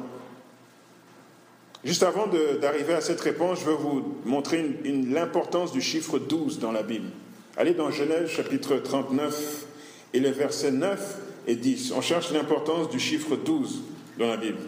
Juste 1.82 2.02
avant 2.02 2.26
d'arriver 2.60 2.92
à 2.92 3.00
cette 3.00 3.20
réponse, 3.20 3.60
je 3.60 3.64
veux 3.64 3.74
vous 3.74 4.18
montrer 4.24 4.80
l'importance 4.84 5.72
du 5.72 5.80
chiffre 5.80 6.18
12 6.18 6.58
dans 6.58 6.72
la 6.72 6.82
Bible. 6.82 7.08
Allez 7.56 7.72
dans 7.72 7.90
Genèse 7.90 8.28
chapitre 8.28 8.76
39 8.76 9.64
et 10.12 10.20
les 10.20 10.30
versets 10.30 10.70
9 10.70 11.18
et 11.46 11.56
10. 11.56 11.92
On 11.92 12.02
cherche 12.02 12.32
l'importance 12.32 12.90
du 12.90 12.98
chiffre 12.98 13.36
12 13.36 13.82
dans 14.18 14.28
la 14.28 14.36
Bible. 14.36 14.58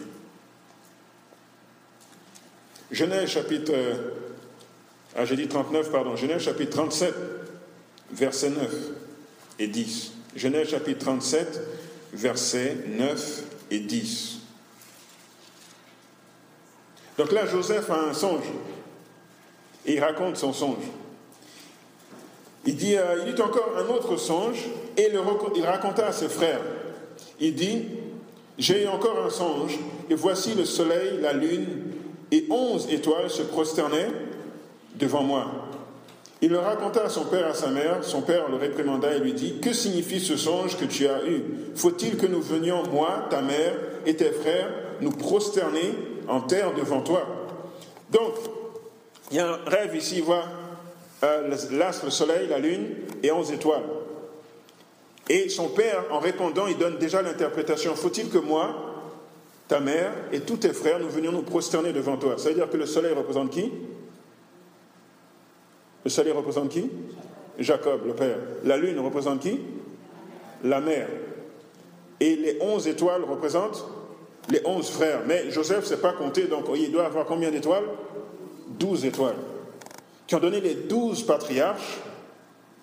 Genèse 2.91 3.29
chapitre... 3.29 3.73
Ah, 5.15 5.25
j'ai 5.25 5.35
dit 5.35 5.47
39, 5.47 5.91
pardon. 5.91 6.15
Genèse 6.15 6.41
chapitre 6.41 6.71
37, 6.71 7.13
versets 8.11 8.49
9 8.49 8.75
et 9.59 9.67
10. 9.67 10.13
Genèse 10.35 10.69
chapitre 10.69 10.99
37, 10.99 11.61
versets 12.13 12.77
9 12.87 13.43
et 13.73 13.79
10. 13.79 14.39
Donc 17.17 17.31
là, 17.31 17.45
Joseph 17.45 17.89
a 17.89 18.09
un 18.09 18.13
songe. 18.13 18.45
Et 19.85 19.95
il 19.95 19.99
raconte 19.99 20.37
son 20.37 20.53
songe. 20.53 20.85
Il 22.65 22.75
dit, 22.75 22.95
euh, 22.95 23.25
il 23.27 23.33
dit 23.33 23.41
encore 23.41 23.73
un 23.77 23.93
autre 23.93 24.15
songe 24.15 24.65
et 24.95 25.11
il 25.55 25.65
raconta 25.65 26.07
à 26.07 26.11
ses 26.13 26.29
frères. 26.29 26.61
Il 27.39 27.55
dit, 27.55 27.87
j'ai 28.57 28.87
encore 28.87 29.25
un 29.25 29.29
songe 29.29 29.77
et 30.09 30.15
voici 30.15 30.53
le 30.53 30.63
soleil, 30.63 31.19
la 31.19 31.33
lune 31.33 31.67
et 32.31 32.45
onze 32.49 32.89
étoiles 32.89 33.29
se 33.29 33.41
prosternaient 33.41 34.11
devant 34.95 35.23
moi. 35.23 35.62
Il 36.43 36.49
le 36.49 36.59
raconta 36.59 37.05
à 37.05 37.09
son 37.09 37.23
père 37.23 37.47
et 37.47 37.51
à 37.51 37.53
sa 37.53 37.69
mère. 37.69 38.03
Son 38.03 38.21
père 38.21 38.49
le 38.49 38.57
réprimanda 38.57 39.15
et 39.15 39.19
lui 39.19 39.31
dit, 39.31 39.61
Que 39.61 39.71
signifie 39.71 40.19
ce 40.19 40.35
songe 40.35 40.77
que 40.77 40.83
tu 40.83 41.07
as 41.07 41.25
eu? 41.25 41.41
Faut-il 41.73 42.17
que 42.17 42.25
nous 42.25 42.41
venions, 42.41 42.83
moi, 42.91 43.27
ta 43.29 43.41
mère 43.41 43.75
et 44.05 44.17
tes 44.17 44.31
frères, 44.31 44.67
nous 44.99 45.11
prosterner 45.11 45.95
en 46.27 46.41
terre 46.41 46.73
devant 46.73 46.99
toi? 46.99 47.25
Donc, 48.11 48.33
il 49.31 49.37
y 49.37 49.39
a 49.39 49.53
un 49.53 49.59
rêve 49.65 49.95
ici, 49.95 50.15
il 50.17 50.23
voit 50.23 50.43
euh, 51.23 51.55
l'astre, 51.71 52.03
le 52.03 52.11
soleil, 52.11 52.49
la 52.49 52.59
lune 52.59 52.89
et 53.23 53.31
onze 53.31 53.53
étoiles. 53.53 53.85
Et 55.29 55.47
son 55.47 55.69
père, 55.69 56.03
en 56.11 56.19
répondant, 56.19 56.67
il 56.67 56.77
donne 56.77 56.97
déjà 56.97 57.21
l'interprétation. 57.21 57.95
Faut-il 57.95 58.27
que 58.27 58.37
moi, 58.37 58.75
ta 59.69 59.79
mère 59.79 60.11
et 60.33 60.41
tous 60.41 60.57
tes 60.57 60.73
frères, 60.73 60.99
nous 60.99 61.07
venions 61.07 61.31
nous 61.31 61.43
prosterner 61.43 61.93
devant 61.93 62.17
toi? 62.17 62.33
Ça 62.37 62.49
veut 62.49 62.55
dire 62.55 62.69
que 62.69 62.75
le 62.75 62.85
soleil 62.85 63.13
représente 63.13 63.49
qui? 63.49 63.71
Le 66.03 66.09
soleil 66.09 66.33
représente 66.33 66.69
qui? 66.69 66.89
Jacob, 67.59 68.01
le 68.05 68.13
père. 68.13 68.37
La 68.63 68.77
lune 68.77 68.99
représente 68.99 69.41
qui? 69.41 69.59
La 70.63 70.81
mère. 70.81 71.07
Et 72.19 72.35
les 72.35 72.57
onze 72.61 72.87
étoiles 72.87 73.23
représentent 73.23 73.85
les 74.49 74.61
onze 74.65 74.89
frères. 74.89 75.21
Mais 75.27 75.49
Joseph 75.51 75.81
ne 75.81 75.85
sait 75.85 75.97
pas 75.97 76.13
compter, 76.13 76.43
donc 76.43 76.65
il 76.75 76.91
doit 76.91 77.05
avoir 77.05 77.25
combien 77.25 77.51
d'étoiles? 77.51 77.85
Douze 78.67 79.05
étoiles. 79.05 79.35
Qui 80.27 80.35
ont 80.35 80.39
donné 80.39 80.61
les 80.61 80.75
douze 80.75 81.23
patriarches. 81.23 81.99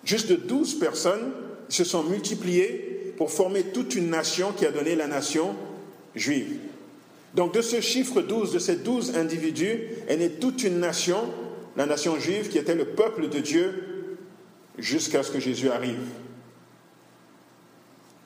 Juste 0.03 0.31
douze 0.31 0.75
personnes 0.75 1.31
se 1.69 1.83
sont 1.83 2.03
multipliées 2.03 3.13
pour 3.17 3.31
former 3.31 3.63
toute 3.63 3.95
une 3.95 4.09
nation 4.09 4.51
qui 4.51 4.65
a 4.65 4.71
donné 4.71 4.95
la 4.95 5.07
nation 5.07 5.55
juive. 6.15 6.57
Donc 7.35 7.53
de 7.53 7.61
ce 7.61 7.79
chiffre 7.79 8.21
12, 8.21 8.51
de 8.51 8.59
ces 8.59 8.77
douze 8.77 9.15
individus, 9.15 9.79
est 10.07 10.17
née 10.17 10.29
toute 10.31 10.63
une 10.63 10.79
nation 10.79 11.17
la 11.75 11.85
nation 11.85 12.19
juive 12.19 12.49
qui 12.49 12.57
était 12.57 12.75
le 12.75 12.85
peuple 12.85 13.29
de 13.29 13.39
Dieu 13.39 14.17
jusqu'à 14.77 15.23
ce 15.23 15.31
que 15.31 15.39
Jésus 15.39 15.69
arrive. 15.69 16.07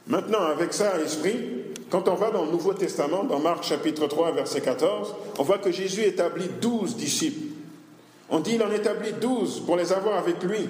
Maintenant, 0.07 0.43
avec 0.43 0.73
ça 0.73 0.91
à 0.91 0.97
l'esprit, 0.97 1.35
quand 1.89 2.07
on 2.07 2.15
va 2.15 2.31
dans 2.31 2.45
le 2.45 2.51
Nouveau 2.51 2.73
Testament, 2.73 3.23
dans 3.23 3.39
Marc 3.39 3.63
chapitre 3.63 4.07
3, 4.07 4.31
verset 4.33 4.61
14, 4.61 5.15
on 5.39 5.43
voit 5.43 5.57
que 5.57 5.71
Jésus 5.71 6.01
établit 6.01 6.49
douze 6.61 6.95
disciples. 6.95 7.53
On 8.29 8.39
dit 8.39 8.51
qu'il 8.51 8.63
en 8.63 8.71
établit 8.71 9.13
douze 9.13 9.61
pour 9.65 9.77
les 9.77 9.93
avoir 9.93 10.17
avec 10.17 10.43
lui 10.43 10.67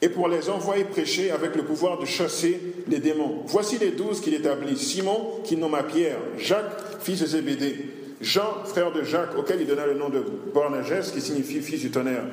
et 0.00 0.08
pour 0.08 0.28
les 0.28 0.50
envoyer 0.50 0.84
prêcher 0.84 1.30
avec 1.30 1.54
le 1.54 1.64
pouvoir 1.64 1.98
de 1.98 2.04
chasser 2.04 2.60
les 2.88 2.98
démons. 2.98 3.42
Voici 3.46 3.78
les 3.78 3.90
douze 3.90 4.20
qu'il 4.20 4.34
établit. 4.34 4.76
Simon, 4.76 5.40
qui 5.44 5.56
nomma 5.56 5.82
Pierre, 5.82 6.18
Jacques, 6.38 7.00
fils 7.00 7.20
de 7.20 7.26
Zébédée, 7.26 7.76
Jean, 8.24 8.64
frère 8.64 8.90
de 8.92 9.02
Jacques, 9.02 9.36
auquel 9.38 9.60
il 9.60 9.66
donna 9.66 9.86
le 9.86 9.94
nom 9.94 10.08
de 10.08 10.24
Boanerges, 10.52 11.12
qui 11.12 11.20
signifie 11.20 11.60
fils 11.60 11.80
du 11.80 11.90
tonnerre. 11.90 12.24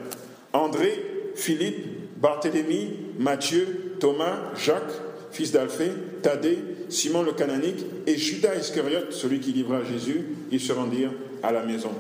André, 0.54 1.04
Philippe, 1.36 1.86
Barthélemy, 2.18 2.94
Matthieu, 3.20 3.96
Thomas, 4.00 4.38
Jacques, 4.56 4.94
fils 5.32 5.52
d'Alphée, 5.52 5.92
Thaddée, 6.22 6.60
Simon 6.90 7.24
le 7.24 7.34
cananique 7.34 7.86
et 8.08 8.18
Judas 8.18 8.56
Iscariote, 8.56 9.12
celui 9.12 9.40
qui 9.40 9.52
livra 9.52 9.84
Jésus, 9.84 10.26
ils 10.52 10.60
se 10.60 10.74
rendirent 10.74 11.14
à 11.44 11.52
la 11.52 11.64
maison. 11.64 11.92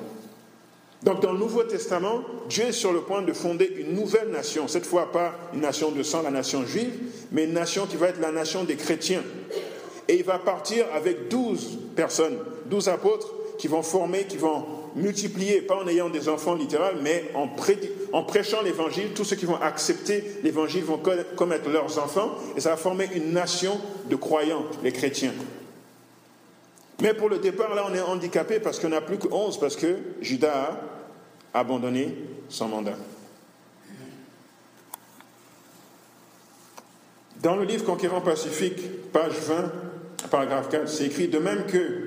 Donc 1.03 1.21
dans 1.21 1.31
le 1.33 1.39
Nouveau 1.39 1.63
Testament, 1.63 2.21
Dieu 2.47 2.65
est 2.65 2.71
sur 2.71 2.93
le 2.93 3.01
point 3.01 3.23
de 3.23 3.33
fonder 3.33 3.73
une 3.77 3.95
nouvelle 3.95 4.29
nation, 4.29 4.67
cette 4.67 4.85
fois 4.85 5.11
pas 5.11 5.33
une 5.53 5.61
nation 5.61 5.91
de 5.91 6.03
sang, 6.03 6.21
la 6.21 6.29
nation 6.29 6.65
juive, 6.65 6.93
mais 7.31 7.45
une 7.45 7.53
nation 7.53 7.87
qui 7.87 7.97
va 7.97 8.09
être 8.09 8.19
la 8.19 8.31
nation 8.31 8.63
des 8.63 8.75
chrétiens. 8.75 9.23
Et 10.07 10.17
il 10.17 10.23
va 10.23 10.37
partir 10.37 10.85
avec 10.93 11.27
douze 11.29 11.79
personnes, 11.95 12.37
douze 12.65 12.87
apôtres, 12.87 13.33
qui 13.61 13.67
vont 13.67 13.83
former, 13.83 14.23
qui 14.23 14.37
vont 14.37 14.65
multiplier, 14.95 15.61
pas 15.61 15.75
en 15.75 15.87
ayant 15.87 16.09
des 16.09 16.29
enfants 16.29 16.55
littéraux, 16.55 16.97
mais 17.03 17.29
en, 17.35 17.47
en 18.11 18.23
prêchant 18.23 18.63
l'évangile. 18.63 19.13
Tous 19.13 19.23
ceux 19.23 19.35
qui 19.35 19.45
vont 19.45 19.61
accepter 19.61 20.23
l'évangile 20.41 20.83
vont 20.83 20.99
commettre 21.35 21.69
leurs 21.69 21.99
enfants, 21.99 22.31
et 22.57 22.59
ça 22.59 22.71
va 22.71 22.75
former 22.75 23.07
une 23.13 23.33
nation 23.33 23.79
de 24.09 24.15
croyants, 24.15 24.63
les 24.81 24.91
chrétiens. 24.91 25.33
Mais 27.03 27.13
pour 27.13 27.29
le 27.29 27.37
départ, 27.37 27.75
là, 27.75 27.85
on 27.87 27.93
est 27.93 28.01
handicapé 28.01 28.59
parce 28.59 28.79
qu'on 28.79 28.89
n'a 28.89 28.99
plus 28.99 29.19
que 29.19 29.27
11, 29.31 29.59
parce 29.59 29.75
que 29.75 29.95
Judas 30.21 30.79
a 31.53 31.59
abandonné 31.59 32.15
son 32.49 32.67
mandat. 32.67 32.97
Dans 37.43 37.55
le 37.55 37.65
livre 37.65 37.85
Conquérant 37.85 38.21
Pacifique, 38.21 39.11
page 39.11 39.33
20, 39.33 39.71
paragraphe 40.31 40.69
4, 40.69 40.89
c'est 40.89 41.05
écrit 41.05 41.27
de 41.27 41.37
même 41.37 41.67
que 41.67 42.00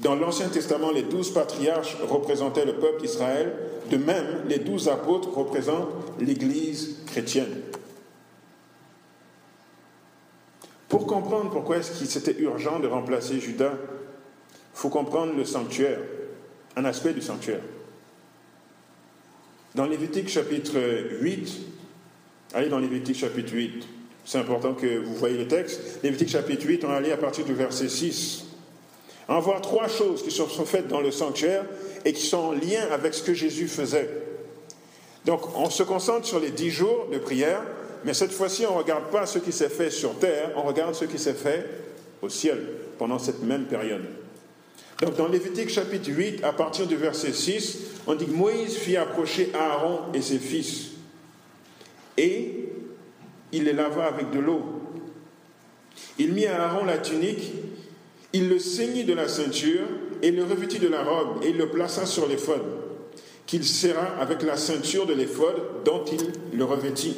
dans 0.00 0.14
l'Ancien 0.14 0.48
Testament, 0.48 0.92
les 0.92 1.02
douze 1.02 1.32
patriarches 1.32 1.96
représentaient 2.08 2.64
le 2.64 2.76
peuple 2.76 3.02
d'Israël. 3.02 3.52
De 3.90 3.96
même, 3.96 4.44
les 4.48 4.58
douze 4.58 4.88
apôtres 4.88 5.32
représentent 5.32 5.88
l'Église 6.20 6.98
chrétienne. 7.06 7.62
Pour 10.88 11.06
comprendre 11.06 11.50
pourquoi 11.50 11.78
est-ce 11.78 11.98
qu'il 11.98 12.06
c'était 12.06 12.40
urgent 12.40 12.78
de 12.78 12.86
remplacer 12.86 13.40
Judas, 13.40 13.74
il 13.74 14.80
faut 14.80 14.88
comprendre 14.88 15.34
le 15.36 15.44
sanctuaire, 15.44 15.98
un 16.76 16.84
aspect 16.84 17.12
du 17.12 17.20
sanctuaire. 17.20 17.60
Dans 19.74 19.86
Lévitique 19.86 20.28
chapitre 20.28 20.78
8, 21.20 21.60
allez 22.54 22.68
dans 22.68 22.78
Lévitique 22.78 23.16
chapitre 23.16 23.52
8, 23.52 23.86
c'est 24.24 24.38
important 24.38 24.74
que 24.74 24.98
vous 24.98 25.14
voyez 25.14 25.36
le 25.36 25.48
texte. 25.48 26.02
Lévitique 26.02 26.28
chapitre 26.28 26.66
8, 26.66 26.84
on 26.84 26.90
aller 26.90 27.12
à 27.12 27.16
partir 27.16 27.44
du 27.44 27.54
verset 27.54 27.88
6. 27.88 28.47
Va 29.28 29.40
voir 29.40 29.60
trois 29.60 29.88
choses 29.88 30.22
qui 30.22 30.30
sont 30.30 30.48
faites 30.48 30.88
dans 30.88 31.00
le 31.00 31.10
sanctuaire 31.10 31.64
et 32.04 32.12
qui 32.12 32.24
sont 32.24 32.38
en 32.38 32.52
lien 32.52 32.88
avec 32.90 33.12
ce 33.12 33.22
que 33.22 33.34
Jésus 33.34 33.68
faisait. 33.68 34.08
Donc, 35.26 35.56
on 35.56 35.68
se 35.68 35.82
concentre 35.82 36.26
sur 36.26 36.40
les 36.40 36.50
dix 36.50 36.70
jours 36.70 37.08
de 37.12 37.18
prière, 37.18 37.62
mais 38.04 38.14
cette 38.14 38.32
fois-ci, 38.32 38.64
on 38.64 38.72
ne 38.72 38.78
regarde 38.78 39.10
pas 39.10 39.26
ce 39.26 39.38
qui 39.38 39.52
s'est 39.52 39.68
fait 39.68 39.90
sur 39.90 40.18
terre, 40.18 40.52
on 40.56 40.62
regarde 40.62 40.94
ce 40.94 41.04
qui 41.04 41.18
s'est 41.18 41.34
fait 41.34 41.66
au 42.22 42.30
ciel 42.30 42.58
pendant 42.98 43.18
cette 43.18 43.42
même 43.42 43.66
période. 43.66 44.04
Donc, 45.02 45.16
dans 45.16 45.28
Lévitique 45.28 45.68
chapitre 45.68 46.10
8, 46.10 46.42
à 46.42 46.52
partir 46.52 46.86
du 46.86 46.96
verset 46.96 47.32
6, 47.34 47.78
on 48.06 48.14
dit 48.14 48.26
que 48.26 48.32
Moïse 48.32 48.76
fit 48.76 48.96
approcher 48.96 49.52
Aaron 49.54 50.12
et 50.14 50.22
ses 50.22 50.38
fils, 50.38 50.92
et 52.16 52.70
il 53.52 53.64
les 53.64 53.72
lava 53.72 54.06
avec 54.06 54.30
de 54.30 54.40
l'eau. 54.40 54.62
Il 56.18 56.32
mit 56.32 56.46
à 56.46 56.64
Aaron 56.64 56.84
la 56.84 56.98
tunique 56.98 57.52
il 58.32 58.48
le 58.48 58.58
ceignit 58.58 59.04
de 59.04 59.14
la 59.14 59.28
ceinture 59.28 59.86
et 60.22 60.30
le 60.30 60.44
revêtit 60.44 60.78
de 60.78 60.88
la 60.88 61.02
robe 61.02 61.42
et 61.42 61.52
le 61.52 61.68
plaça 61.68 62.04
sur 62.06 62.28
l'éphod, 62.28 62.60
qu'il 63.46 63.64
serra 63.64 64.06
avec 64.20 64.42
la 64.42 64.56
ceinture 64.56 65.06
de 65.06 65.14
l'éphod 65.14 65.54
dont 65.84 66.04
il 66.04 66.58
le 66.58 66.64
revêtit. 66.64 67.16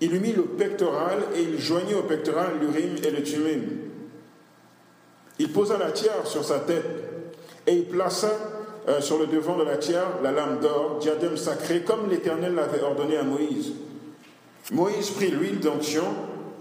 Il 0.00 0.10
lui 0.10 0.20
mit 0.20 0.32
le 0.32 0.42
pectoral 0.42 1.24
et 1.34 1.42
il 1.42 1.58
joignit 1.58 1.94
au 1.94 2.02
pectoral 2.02 2.58
l'urim 2.60 2.96
et 3.04 3.10
le 3.10 3.22
tumim. 3.22 3.62
Il 5.38 5.50
posa 5.50 5.78
la 5.78 5.90
tiare 5.90 6.26
sur 6.26 6.44
sa 6.44 6.60
tête 6.60 6.84
et 7.66 7.72
il 7.72 7.84
plaça 7.84 8.30
euh, 8.88 9.00
sur 9.00 9.18
le 9.18 9.26
devant 9.26 9.56
de 9.56 9.64
la 9.64 9.78
tiare 9.78 10.20
la 10.22 10.30
lame 10.30 10.60
d'or, 10.60 10.98
diadème 11.00 11.36
sacré, 11.36 11.80
comme 11.80 12.10
l'Éternel 12.10 12.54
l'avait 12.54 12.82
ordonné 12.82 13.16
à 13.16 13.22
Moïse. 13.22 13.72
Moïse 14.72 15.10
prit 15.10 15.30
l'huile 15.30 15.58
d'onction, 15.58 16.04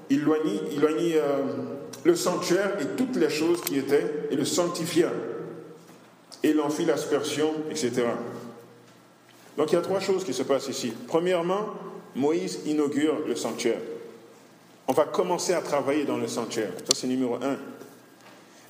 il 0.10 0.22
loignit, 0.22 0.62
il 0.72 0.82
loignit 0.82 1.16
euh, 1.16 1.73
le 2.04 2.16
sanctuaire 2.16 2.78
et 2.82 2.98
toutes 2.98 3.16
les 3.16 3.30
choses 3.30 3.62
qui 3.62 3.78
étaient, 3.78 4.28
et 4.30 4.36
le 4.36 4.46
sanctifia. 4.46 5.10
Et 6.44 6.50
il 6.50 6.60
en 6.60 6.70
fit 6.70 6.86
l'aspersion, 6.86 7.54
etc. 7.70 8.04
Donc 9.58 9.72
il 9.72 9.76
y 9.76 9.78
a 9.78 9.82
trois 9.82 10.00
choses 10.00 10.24
qui 10.24 10.34
se 10.34 10.44
passent 10.44 10.68
ici. 10.68 10.94
Premièrement, 11.08 11.68
Moïse 12.16 12.62
inaugure 12.66 13.20
le 13.28 13.36
sanctuaire. 13.36 13.80
On 14.88 14.94
va 14.94 15.06
commencer 15.06 15.54
à 15.54 15.62
travailler 15.62 16.04
dans 16.04 16.18
le 16.18 16.28
sanctuaire. 16.28 16.72
Ça, 16.86 16.94
c'est 16.94 17.08
numéro 17.08 17.36
un. 17.36 17.58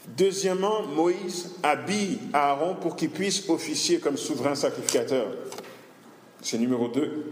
Deuxièmement, 0.07 0.83
Moïse 0.83 1.55
habille 1.63 2.19
Aaron 2.33 2.75
pour 2.75 2.95
qu'il 2.95 3.09
puisse 3.09 3.49
officier 3.49 3.99
comme 3.99 4.17
souverain 4.17 4.53
sacrificateur. 4.53 5.27
C'est 6.41 6.57
numéro 6.57 6.89
deux. 6.89 7.23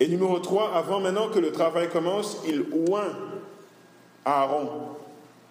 Et 0.00 0.08
numéro 0.08 0.40
trois, 0.40 0.74
avant 0.74 0.98
maintenant 0.98 1.28
que 1.28 1.38
le 1.38 1.52
travail 1.52 1.88
commence, 1.90 2.38
il 2.48 2.64
oint 2.90 3.16
Aaron 4.24 4.68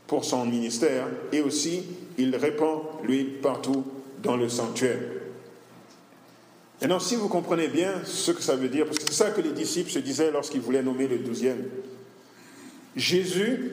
pour 0.07 0.25
son 0.25 0.45
ministère 0.45 1.07
et 1.31 1.41
aussi 1.41 1.83
il 2.17 2.35
répand 2.35 2.81
l'huile 3.03 3.39
partout 3.41 3.83
dans 4.21 4.35
le 4.35 4.49
sanctuaire. 4.49 4.99
Maintenant, 6.81 6.99
si 6.99 7.15
vous 7.15 7.27
comprenez 7.29 7.67
bien 7.67 7.93
ce 8.05 8.31
que 8.31 8.41
ça 8.41 8.55
veut 8.55 8.69
dire, 8.69 8.85
parce 8.85 8.97
que 8.97 9.05
c'est 9.07 9.23
ça 9.23 9.29
que 9.29 9.41
les 9.41 9.51
disciples 9.51 9.91
se 9.91 9.99
disaient 9.99 10.31
lorsqu'ils 10.31 10.61
voulaient 10.61 10.81
nommer 10.81 11.07
le 11.07 11.19
douzième, 11.19 11.63
Jésus, 12.95 13.71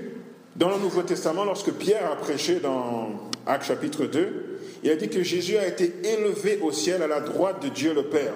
dans 0.57 0.69
le 0.69 0.79
Nouveau 0.79 1.03
Testament, 1.03 1.45
lorsque 1.45 1.73
Pierre 1.73 2.11
a 2.13 2.17
prêché 2.17 2.61
dans 2.61 3.31
Actes 3.47 3.67
chapitre 3.67 4.05
2, 4.05 4.49
Il 4.83 4.91
a 4.91 4.97
dit 4.97 5.09
que 5.09 5.23
Jésus 5.23 5.57
a 5.57 5.67
été 5.67 5.93
élevé 6.05 6.61
au 6.63 6.71
ciel 6.71 7.03
à 7.03 7.07
la 7.07 7.21
droite 7.21 7.63
de 7.63 7.69
Dieu 7.69 7.95
le 7.95 8.05
Père. 8.05 8.35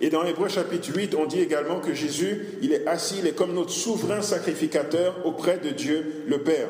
Et 0.00 0.10
dans 0.10 0.24
Hébreu 0.24 0.48
chapitre 0.48 0.90
8, 0.94 1.14
on 1.14 1.26
dit 1.26 1.40
également 1.40 1.80
que 1.80 1.94
Jésus, 1.94 2.46
il 2.62 2.72
est 2.72 2.86
assis, 2.86 3.16
il 3.20 3.26
est 3.26 3.34
comme 3.34 3.54
notre 3.54 3.70
souverain 3.70 4.22
sacrificateur 4.22 5.24
auprès 5.24 5.58
de 5.58 5.70
Dieu 5.70 6.24
le 6.26 6.42
Père. 6.42 6.68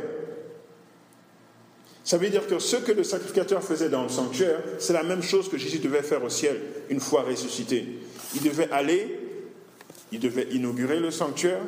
Ça 2.04 2.19
veut 2.19 2.28
dire 2.28 2.47
que 2.47 2.59
ce 2.59 2.76
que 2.76 2.93
le 2.93 3.02
sacrificateur 3.02 3.62
faisait 3.62 3.88
dans 3.88 4.02
le 4.02 4.11
sanctuaire, 4.11 4.61
c'est 4.78 4.93
la 4.93 5.02
même 5.02 5.23
chose 5.23 5.49
que 5.49 5.57
Jésus 5.57 5.78
devait 5.78 6.02
faire 6.02 6.23
au 6.23 6.28
ciel 6.28 6.61
une 6.90 7.00
fois 7.00 7.23
ressuscité. 7.23 7.87
Il 8.35 8.43
devait 8.43 8.71
aller, 8.71 9.19
il 10.12 10.21
devait 10.21 10.49
inaugurer 10.52 11.00
le 11.00 11.11
sanctuaire. 11.11 11.62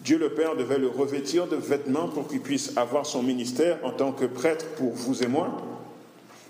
Dieu 0.00 0.18
le 0.18 0.30
Père 0.30 0.56
devait 0.56 0.78
le 0.78 0.88
revêtir 0.88 1.46
de 1.46 1.54
vêtements 1.54 2.08
pour 2.08 2.26
qu'il 2.26 2.40
puisse 2.40 2.76
avoir 2.76 3.06
son 3.06 3.22
ministère 3.22 3.78
en 3.84 3.92
tant 3.92 4.10
que 4.10 4.24
prêtre 4.24 4.66
pour 4.76 4.92
vous 4.92 5.22
et 5.22 5.28
moi. 5.28 5.56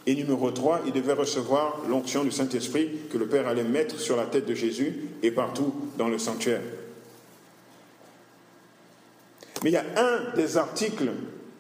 Et 0.09 0.15
numéro 0.15 0.51
3, 0.51 0.85
il 0.87 0.93
devait 0.95 1.13
recevoir 1.13 1.83
l'onction 1.87 2.25
du 2.25 2.31
Saint-Esprit 2.31 2.89
que 3.13 3.19
le 3.19 3.27
Père 3.27 3.47
allait 3.47 3.63
mettre 3.63 4.01
sur 4.01 4.17
la 4.17 4.25
tête 4.25 4.47
de 4.47 4.55
Jésus 4.55 5.11
et 5.23 5.31
partout 5.31 5.75
dans 5.99 6.09
le 6.09 6.17
sanctuaire. 6.17 6.63
Mais 9.63 9.69
il 9.69 9.75
y 9.75 9.77
a 9.77 9.85
un 9.99 10.35
des 10.35 10.57
articles 10.57 11.11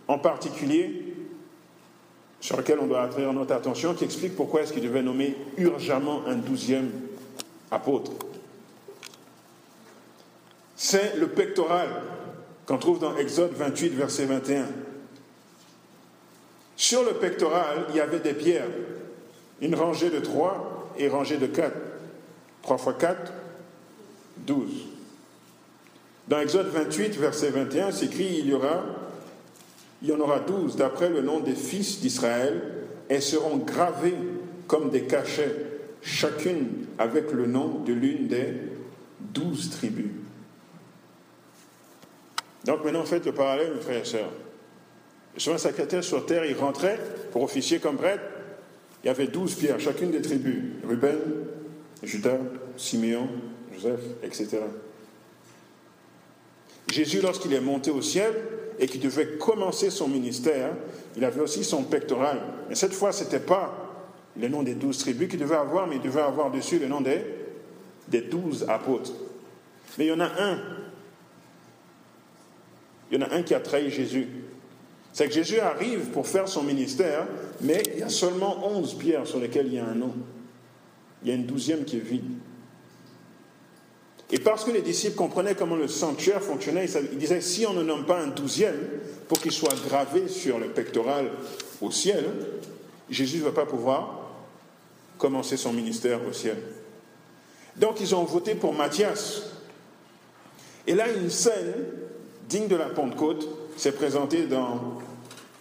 en 0.06 0.18
particulier 0.18 1.12
sur 2.40 2.56
lequel 2.56 2.78
on 2.80 2.86
doit 2.86 3.02
attirer 3.02 3.30
notre 3.30 3.52
attention 3.52 3.92
qui 3.92 4.04
explique 4.04 4.34
pourquoi 4.34 4.62
est-ce 4.62 4.72
qu'il 4.72 4.82
devait 4.82 5.02
nommer 5.02 5.36
urgemment 5.58 6.22
un 6.26 6.36
douzième 6.36 6.90
apôtre. 7.70 8.12
C'est 10.74 11.16
le 11.18 11.28
pectoral 11.28 11.90
qu'on 12.64 12.78
trouve 12.78 12.98
dans 12.98 13.14
Exode 13.18 13.52
28, 13.52 13.90
verset 13.90 14.24
21. 14.24 14.64
Sur 16.78 17.02
le 17.02 17.14
pectoral, 17.14 17.86
il 17.90 17.96
y 17.96 18.00
avait 18.00 18.20
des 18.20 18.34
pierres, 18.34 18.68
une 19.60 19.74
rangée 19.74 20.10
de 20.10 20.20
trois 20.20 20.88
et 20.96 21.08
rangée 21.08 21.36
de 21.36 21.48
quatre. 21.48 21.76
Trois 22.62 22.78
fois 22.78 22.94
quatre, 22.94 23.32
douze. 24.36 24.86
Dans 26.28 26.38
Exode 26.38 26.68
28, 26.68 27.16
verset 27.16 27.50
21, 27.50 27.90
c'est 27.90 28.06
écrit 28.06 28.36
il 28.38 28.46
y 28.46 28.54
aura, 28.54 28.84
il 30.02 30.08
y 30.08 30.12
en 30.12 30.20
aura 30.20 30.38
douze 30.38 30.76
d'après 30.76 31.08
le 31.10 31.20
nom 31.20 31.40
des 31.40 31.56
fils 31.56 31.98
d'Israël, 31.98 32.62
et 33.10 33.20
seront 33.20 33.56
gravés 33.56 34.14
comme 34.68 34.90
des 34.90 35.02
cachets, 35.02 35.56
chacune 36.00 36.86
avec 36.96 37.32
le 37.32 37.46
nom 37.46 37.80
de 37.80 37.92
l'une 37.92 38.28
des 38.28 38.54
douze 39.18 39.70
tribus. 39.70 40.12
Donc 42.66 42.84
maintenant, 42.84 43.04
faites 43.04 43.26
le 43.26 43.32
parallèle, 43.32 43.72
mes 43.74 43.80
frères 43.80 44.02
et 44.02 44.04
sœurs. 44.04 44.30
Sur 45.38 45.54
un 45.54 45.58
secrétaire 45.58 46.02
sur 46.02 46.26
terre, 46.26 46.44
il 46.44 46.56
rentrait 46.56 46.98
pour 47.30 47.42
officier 47.42 47.78
comme 47.78 47.96
prêtre. 47.96 48.22
Il 49.02 49.06
y 49.06 49.10
avait 49.10 49.28
douze 49.28 49.54
pierres, 49.54 49.78
chacune 49.78 50.10
des 50.10 50.20
tribus 50.20 50.64
Ruben, 50.86 51.18
Judas, 52.02 52.38
Siméon, 52.76 53.28
Joseph, 53.72 54.00
etc. 54.24 54.58
Jésus, 56.92 57.20
lorsqu'il 57.20 57.52
est 57.54 57.60
monté 57.60 57.92
au 57.92 58.02
ciel 58.02 58.34
et 58.80 58.86
qu'il 58.86 59.00
devait 59.00 59.38
commencer 59.38 59.90
son 59.90 60.08
ministère, 60.08 60.72
il 61.16 61.24
avait 61.24 61.40
aussi 61.40 61.62
son 61.62 61.84
pectoral. 61.84 62.40
Mais 62.68 62.74
cette 62.74 62.92
fois, 62.92 63.12
ce 63.12 63.22
n'était 63.22 63.38
pas 63.38 63.72
le 64.36 64.48
nom 64.48 64.64
des 64.64 64.74
douze 64.74 64.98
tribus 64.98 65.28
qu'il 65.28 65.38
devait 65.38 65.56
avoir, 65.56 65.86
mais 65.86 65.96
il 65.96 66.02
devait 66.02 66.20
avoir 66.20 66.50
dessus 66.50 66.80
le 66.80 66.88
nom 66.88 67.00
des, 67.00 67.22
des 68.08 68.22
douze 68.22 68.66
apôtres. 68.68 69.12
Mais 69.96 70.06
il 70.06 70.08
y 70.08 70.12
en 70.12 70.20
a 70.20 70.30
un. 70.42 70.58
Il 73.10 73.20
y 73.20 73.22
en 73.22 73.26
a 73.26 73.34
un 73.34 73.42
qui 73.42 73.54
a 73.54 73.60
trahi 73.60 73.90
Jésus. 73.90 74.26
C'est 75.18 75.26
que 75.26 75.34
Jésus 75.34 75.58
arrive 75.58 76.10
pour 76.10 76.28
faire 76.28 76.46
son 76.46 76.62
ministère, 76.62 77.26
mais 77.60 77.82
il 77.92 77.98
y 77.98 78.02
a 78.04 78.08
seulement 78.08 78.64
onze 78.68 78.94
pierres 78.94 79.26
sur 79.26 79.40
lesquelles 79.40 79.66
il 79.66 79.74
y 79.74 79.78
a 79.80 79.84
un 79.84 79.96
nom. 79.96 80.12
Il 81.24 81.28
y 81.28 81.32
a 81.32 81.34
une 81.34 81.44
douzième 81.44 81.84
qui 81.84 81.96
est 81.96 82.08
vide. 82.08 82.30
Et 84.30 84.38
parce 84.38 84.64
que 84.64 84.70
les 84.70 84.80
disciples 84.80 85.16
comprenaient 85.16 85.56
comment 85.56 85.74
le 85.74 85.88
sanctuaire 85.88 86.40
fonctionnait, 86.40 86.86
ils 87.10 87.18
disaient 87.18 87.40
si 87.40 87.66
on 87.66 87.72
ne 87.72 87.82
nomme 87.82 88.06
pas 88.06 88.20
un 88.20 88.28
douzième 88.28 88.78
pour 89.26 89.40
qu'il 89.40 89.50
soit 89.50 89.74
gravé 89.88 90.28
sur 90.28 90.60
le 90.60 90.68
pectoral 90.68 91.32
au 91.80 91.90
ciel, 91.90 92.24
Jésus 93.10 93.38
ne 93.38 93.44
va 93.46 93.50
pas 93.50 93.66
pouvoir 93.66 94.20
commencer 95.18 95.56
son 95.56 95.72
ministère 95.72 96.20
au 96.28 96.32
ciel. 96.32 96.58
Donc 97.74 98.00
ils 98.00 98.14
ont 98.14 98.22
voté 98.22 98.54
pour 98.54 98.72
Matthias. 98.72 99.42
Et 100.86 100.94
là, 100.94 101.10
une 101.10 101.28
scène 101.28 101.74
digne 102.48 102.68
de 102.68 102.76
la 102.76 102.86
Pentecôte 102.86 103.48
s'est 103.76 103.90
présentée 103.90 104.46
dans 104.46 104.98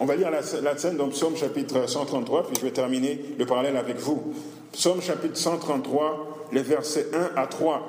on 0.00 0.04
va 0.04 0.14
lire 0.14 0.30
la, 0.30 0.42
scène 0.42 0.96
dans 0.96 1.08
Psaume 1.08 1.36
chapitre 1.36 1.88
133, 1.88 2.46
puis 2.46 2.56
je 2.56 2.64
vais 2.64 2.72
terminer 2.72 3.20
le 3.36 3.46
parallèle 3.46 3.76
avec 3.76 3.96
vous. 3.96 4.32
Psaume 4.72 5.02
chapitre 5.02 5.36
133, 5.36 6.48
les 6.52 6.62
versets 6.62 7.06
1 7.12 7.40
à 7.40 7.46
3. 7.46 7.82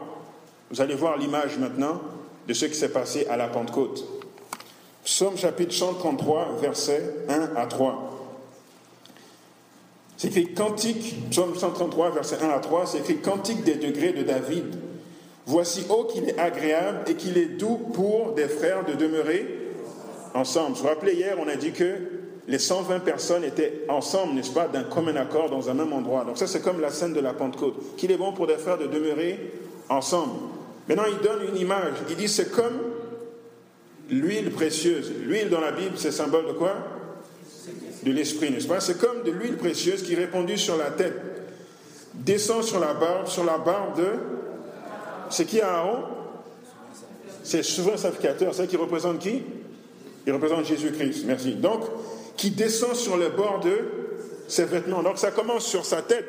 Vous 0.71 0.81
allez 0.81 0.95
voir 0.95 1.17
l'image 1.17 1.57
maintenant 1.59 2.01
de 2.47 2.53
ce 2.53 2.65
qui 2.65 2.75
s'est 2.75 2.89
passé 2.89 3.27
à 3.29 3.37
la 3.37 3.47
Pentecôte. 3.47 4.03
Psaume 5.03 5.37
chapitre 5.37 5.73
133, 5.73 6.57
versets 6.59 7.13
1 7.27 7.51
à 7.55 7.67
3. 7.67 8.09
C'est 10.17 10.29
écrit 10.29 10.53
Cantique, 10.53 11.29
Psaume 11.29 11.55
133, 11.55 12.09
versets 12.09 12.37
1 12.41 12.49
à 12.49 12.59
3, 12.59 12.87
c'est 12.87 12.99
écrit 12.99 13.17
Cantique 13.17 13.63
des 13.63 13.75
degrés 13.75 14.13
de 14.13 14.23
David. 14.23 14.65
Voici, 15.45 15.85
ô 15.89 16.05
qu'il 16.05 16.27
est 16.27 16.39
agréable 16.39 16.99
et 17.07 17.15
qu'il 17.15 17.37
est 17.37 17.57
doux 17.57 17.77
pour 17.93 18.33
des 18.33 18.47
frères 18.47 18.83
de 18.85 18.93
demeurer 18.93 19.68
ensemble. 20.33 20.75
Vous 20.75 20.83
vous 20.83 20.87
rappelez, 20.87 21.13
hier, 21.13 21.37
on 21.39 21.47
a 21.47 21.55
dit 21.55 21.71
que 21.71 21.95
les 22.47 22.59
120 22.59 22.99
personnes 23.01 23.43
étaient 23.43 23.85
ensemble, 23.89 24.33
n'est-ce 24.33 24.51
pas, 24.51 24.67
d'un 24.67 24.83
commun 24.83 25.15
accord 25.15 25.49
dans 25.49 25.69
un 25.69 25.73
même 25.73 25.93
endroit. 25.93 26.25
Donc 26.25 26.37
ça, 26.37 26.47
c'est 26.47 26.61
comme 26.61 26.81
la 26.81 26.89
scène 26.89 27.13
de 27.13 27.19
la 27.19 27.33
Pentecôte, 27.33 27.95
qu'il 27.95 28.11
est 28.11 28.17
bon 28.17 28.33
pour 28.33 28.47
des 28.47 28.57
frères 28.57 28.77
de 28.77 28.87
demeurer 28.87 29.53
ensemble. 29.87 30.33
Maintenant, 30.87 31.05
il 31.07 31.23
donne 31.23 31.47
une 31.53 31.57
image. 31.57 31.93
Il 32.09 32.15
dit, 32.15 32.27
c'est 32.27 32.51
comme 32.51 32.79
l'huile 34.09 34.51
précieuse. 34.51 35.11
L'huile 35.21 35.49
dans 35.49 35.61
la 35.61 35.71
Bible, 35.71 35.93
c'est 35.97 36.11
symbole 36.11 36.47
de 36.47 36.53
quoi? 36.53 36.73
De 38.03 38.11
l'esprit, 38.11 38.49
n'est-ce 38.49 38.67
pas? 38.67 38.79
C'est 38.79 38.97
comme 38.97 39.23
de 39.23 39.31
l'huile 39.31 39.57
précieuse 39.57 40.01
qui, 40.01 40.15
répandue 40.15 40.57
sur 40.57 40.77
la 40.77 40.89
tête, 40.89 41.13
descend 42.15 42.63
sur 42.63 42.79
la 42.79 42.93
barbe, 42.95 43.27
sur 43.27 43.43
la 43.43 43.59
barbe 43.59 43.97
de... 43.97 44.07
C'est 45.29 45.45
qui 45.45 45.61
Aaron? 45.61 45.99
C'est 47.43 47.61
souvent 47.61 47.95
sacrificateur. 47.95 48.55
C'est 48.55 48.65
qui 48.65 48.77
représente 48.77 49.19
qui? 49.19 49.43
Il 50.29 50.33
représente 50.33 50.65
Jésus-Christ, 50.65 51.23
merci. 51.25 51.55
Donc, 51.55 51.81
qui 52.37 52.51
descend 52.51 52.93
sur 52.95 53.17
le 53.17 53.29
bord 53.29 53.61
de 53.61 53.79
ses 54.47 54.65
vêtements. 54.65 55.01
Donc, 55.01 55.17
ça 55.17 55.31
commence 55.31 55.65
sur 55.65 55.85
sa 55.85 56.03
tête, 56.03 56.27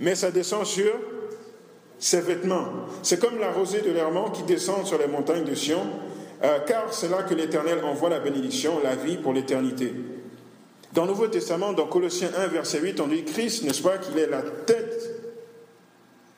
mais 0.00 0.16
ça 0.16 0.32
descend 0.32 0.66
sur 0.66 0.92
ses 2.00 2.20
vêtements. 2.20 2.66
C'est 3.04 3.20
comme 3.20 3.38
la 3.38 3.52
rosée 3.52 3.80
de 3.80 3.92
l'Hermont 3.92 4.30
qui 4.30 4.42
descend 4.42 4.84
sur 4.84 4.98
les 4.98 5.06
montagnes 5.06 5.44
de 5.44 5.54
Sion, 5.54 5.86
euh, 6.42 6.58
car 6.66 6.92
c'est 6.92 7.08
là 7.08 7.22
que 7.22 7.34
l'Éternel 7.34 7.78
envoie 7.84 8.10
la 8.10 8.18
bénédiction, 8.18 8.80
la 8.82 8.96
vie 8.96 9.18
pour 9.18 9.32
l'éternité. 9.32 9.92
Dans 10.92 11.02
le 11.02 11.10
Nouveau 11.10 11.28
Testament, 11.28 11.72
dans 11.72 11.86
Colossiens 11.86 12.30
1, 12.36 12.48
verset 12.48 12.80
8, 12.80 13.00
on 13.00 13.06
dit 13.06 13.22
Christ, 13.22 13.62
n'est-ce 13.62 13.82
pas, 13.82 13.98
qu'il 13.98 14.18
est 14.18 14.28
la 14.28 14.42
tête 14.42 15.10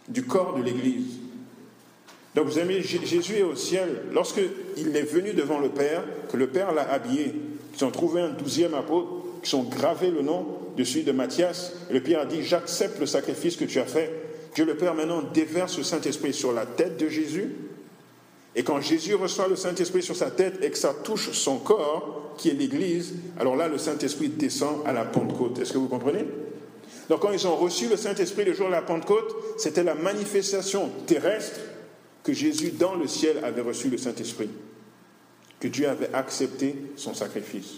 du 0.07 0.25
corps 0.27 0.55
de 0.55 0.63
l'Église. 0.63 1.26
Donc 2.37 2.47
vous 2.47 2.59
aimez, 2.59 2.83
Jésus 2.83 3.37
est 3.39 3.43
au 3.43 3.57
ciel. 3.57 4.03
Lorsqu'il 4.13 4.95
est 4.95 5.11
venu 5.11 5.33
devant 5.33 5.59
le 5.59 5.71
Père, 5.71 6.05
que 6.31 6.37
le 6.37 6.47
Père 6.47 6.73
l'a 6.75 6.89
habillé, 6.93 7.35
ils 7.75 7.85
ont 7.85 7.91
trouvé 7.91 8.21
un 8.21 8.29
douzième 8.29 8.75
apôtre, 8.75 9.09
qui 9.43 9.55
ont 9.55 9.63
gravé 9.63 10.11
le 10.11 10.21
nom 10.23 10.47
dessus 10.77 11.03
de 11.03 11.13
Matthias. 11.13 11.73
Et 11.89 11.95
le 11.95 12.03
Père 12.03 12.21
a 12.21 12.27
dit, 12.27 12.43
j'accepte 12.43 13.01
le 13.01 13.07
sacrifice 13.07 13.57
que 13.57 13.65
tu 13.65 13.81
as 13.81 13.87
fait. 13.87 14.13
Dieu 14.55 14.67
le 14.67 14.77
Père 14.77 14.95
maintenant 14.95 15.23
déverse 15.23 15.79
le 15.79 15.83
Saint-Esprit 15.83 16.35
sur 16.35 16.53
la 16.53 16.67
tête 16.67 16.99
de 16.99 17.09
Jésus. 17.09 17.55
Et 18.55 18.63
quand 18.63 18.83
Jésus 18.83 19.15
reçoit 19.15 19.49
le 19.49 19.57
Saint-Esprit 19.57 20.03
sur 20.03 20.17
sa 20.17 20.31
tête 20.31 20.63
et 20.63 20.71
que 20.71 20.79
ça 20.79 20.95
touche 21.05 21.31
son 21.33 21.57
corps, 21.57 22.35
qui 22.37 22.51
est 22.51 22.55
l'Église, 22.55 23.15
alors 23.41 23.57
là, 23.57 23.69
le 23.69 23.79
Saint-Esprit 23.79 24.29
descend 24.29 24.83
à 24.85 24.93
la 24.93 25.07
Pentecôte. 25.07 25.59
Est-ce 25.59 25.73
que 25.73 25.79
vous 25.79 25.89
comprenez? 25.89 26.27
Donc 27.09 27.21
quand 27.21 27.33
ils 27.33 27.47
ont 27.47 27.57
reçu 27.57 27.89
le 27.89 27.97
Saint-Esprit 27.97 28.45
le 28.45 28.53
jour 28.53 28.67
de 28.67 28.73
la 28.73 28.83
Pentecôte, 28.83 29.35
c'était 29.57 29.85
la 29.85 29.95
manifestation 29.95 30.91
terrestre 31.07 31.61
que 32.27 32.33
Jésus 32.33 32.73
dans 32.73 32.97
le 32.97 33.07
ciel 33.07 33.45
avait 33.45 33.61
reçu 33.61 33.89
le 33.89 33.97
Saint-Esprit, 33.97 34.51
que 35.61 35.69
Dieu 35.69 35.89
avait 35.89 36.13
accepté 36.13 36.75
son 36.97 37.15
sacrifice. 37.15 37.75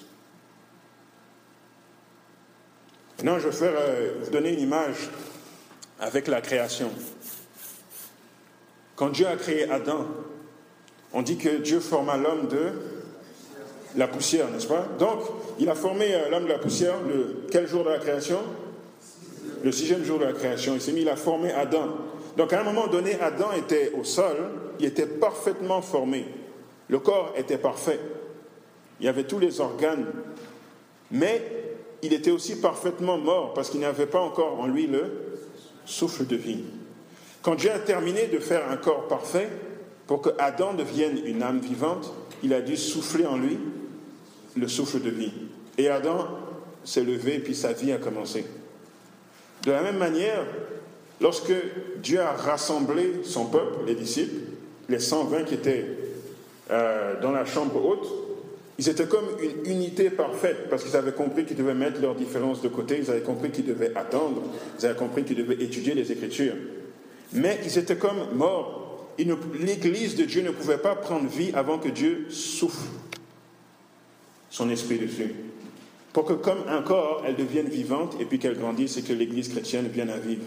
Maintenant, 3.18 3.38
je 3.38 3.48
vais 3.48 3.66
euh, 3.66 4.14
vous 4.24 4.30
donner 4.30 4.54
une 4.54 4.60
image 4.60 5.10
avec 6.00 6.28
la 6.28 6.40
création. 6.40 6.90
Quand 8.96 9.10
Dieu 9.10 9.26
a 9.26 9.36
créé 9.36 9.70
Adam, 9.70 10.06
on 11.12 11.20
dit 11.20 11.36
que 11.36 11.58
Dieu 11.58 11.80
forma 11.80 12.16
l'homme 12.16 12.48
de 12.48 12.72
la 13.96 14.08
poussière, 14.08 14.50
n'est-ce 14.50 14.66
pas? 14.66 14.88
Donc, 14.98 15.20
il 15.58 15.68
a 15.68 15.74
formé 15.74 16.14
euh, 16.14 16.30
l'homme 16.30 16.44
de 16.44 16.48
la 16.48 16.58
poussière 16.58 16.94
le 17.06 17.44
quel 17.50 17.68
jour 17.68 17.84
de 17.84 17.90
la 17.90 17.98
création? 17.98 18.38
Le 19.62 19.72
sixième 19.72 20.04
jour 20.04 20.18
de 20.18 20.24
la 20.24 20.32
création. 20.32 20.74
Il 20.74 20.80
s'est 20.80 20.92
mis, 20.92 21.02
il 21.02 21.08
a 21.10 21.16
formé 21.16 21.52
Adam. 21.52 22.07
Donc 22.38 22.52
à 22.52 22.60
un 22.60 22.62
moment 22.62 22.86
donné, 22.86 23.20
Adam 23.20 23.50
était 23.50 23.90
au 23.98 24.04
sol, 24.04 24.36
il 24.78 24.86
était 24.86 25.06
parfaitement 25.06 25.82
formé. 25.82 26.24
Le 26.88 27.00
corps 27.00 27.34
était 27.36 27.58
parfait. 27.58 27.98
Il 29.00 29.06
y 29.06 29.08
avait 29.08 29.24
tous 29.24 29.40
les 29.40 29.60
organes 29.60 30.06
Mais 31.10 31.42
il 32.00 32.12
était 32.12 32.30
aussi 32.30 32.60
parfaitement 32.60 33.18
mort 33.18 33.54
parce 33.54 33.70
qu'il 33.70 33.80
n'avait 33.80 34.06
pas 34.06 34.20
encore 34.20 34.60
en 34.60 34.68
lui 34.68 34.86
le 34.86 35.36
souffle 35.84 36.26
de 36.26 36.36
vie. 36.36 36.62
Quand 37.42 37.56
Dieu 37.56 37.72
a 37.72 37.78
terminé 37.80 38.28
de 38.28 38.38
faire 38.38 38.70
un 38.70 38.76
corps 38.76 39.08
parfait, 39.08 39.48
pour 40.06 40.22
que 40.22 40.30
Adam 40.38 40.74
devienne 40.74 41.20
une 41.26 41.42
âme 41.42 41.58
vivante, 41.58 42.12
il 42.44 42.54
a 42.54 42.60
dû 42.60 42.76
souffler 42.76 43.26
en 43.26 43.36
lui 43.36 43.58
le 44.56 44.68
souffle 44.68 45.00
de 45.00 45.10
vie. 45.10 45.32
Et 45.76 45.88
Adam 45.88 46.28
s'est 46.84 47.04
levé 47.04 47.36
et 47.36 47.40
puis 47.40 47.56
sa 47.56 47.72
vie 47.72 47.92
a 47.92 47.98
commencé. 47.98 48.46
De 49.64 49.72
la 49.72 49.82
même 49.82 49.98
manière, 49.98 50.44
lorsque 51.20 51.52
Dieu 52.02 52.20
a 52.20 52.32
rassemblé 52.32 53.20
son 53.24 53.46
peuple, 53.46 53.84
les 53.86 53.94
disciples, 53.94 54.40
les 54.88 54.98
120 54.98 55.44
qui 55.44 55.54
étaient 55.54 55.86
euh, 56.70 57.20
dans 57.20 57.32
la 57.32 57.44
chambre 57.44 57.84
haute, 57.84 58.08
ils 58.78 58.88
étaient 58.88 59.06
comme 59.06 59.26
une 59.42 59.72
unité 59.72 60.08
parfaite 60.08 60.68
parce 60.70 60.84
qu'ils 60.84 60.96
avaient 60.96 61.12
compris 61.12 61.44
qu'ils 61.44 61.56
devaient 61.56 61.74
mettre 61.74 62.00
leurs 62.00 62.14
différences 62.14 62.62
de 62.62 62.68
côté, 62.68 62.98
ils 63.02 63.10
avaient 63.10 63.22
compris 63.22 63.50
qu'ils 63.50 63.66
devaient 63.66 63.92
attendre, 63.96 64.42
ils 64.78 64.86
avaient 64.86 64.98
compris 64.98 65.24
qu'ils 65.24 65.36
devaient 65.36 65.62
étudier 65.62 65.94
les 65.94 66.12
Écritures. 66.12 66.54
Mais 67.32 67.58
ils 67.64 67.76
étaient 67.76 67.96
comme 67.96 68.34
morts. 68.34 69.08
L'Église 69.18 70.14
de 70.14 70.24
Dieu 70.24 70.42
ne 70.42 70.50
pouvait 70.50 70.78
pas 70.78 70.94
prendre 70.94 71.28
vie 71.28 71.50
avant 71.52 71.78
que 71.78 71.88
Dieu 71.88 72.26
souffle 72.30 72.88
son 74.48 74.70
esprit 74.70 74.98
dessus. 74.98 75.34
Pour 76.12 76.24
que 76.24 76.34
comme 76.34 76.58
un 76.68 76.82
corps, 76.82 77.24
elle 77.26 77.34
devienne 77.34 77.68
vivante 77.68 78.16
et 78.20 78.24
puis 78.24 78.38
qu'elle 78.38 78.56
grandisse 78.56 78.96
et 78.96 79.02
que 79.02 79.12
l'Église 79.12 79.48
chrétienne 79.48 79.88
vienne 79.88 80.10
à 80.10 80.18
vivre. 80.18 80.44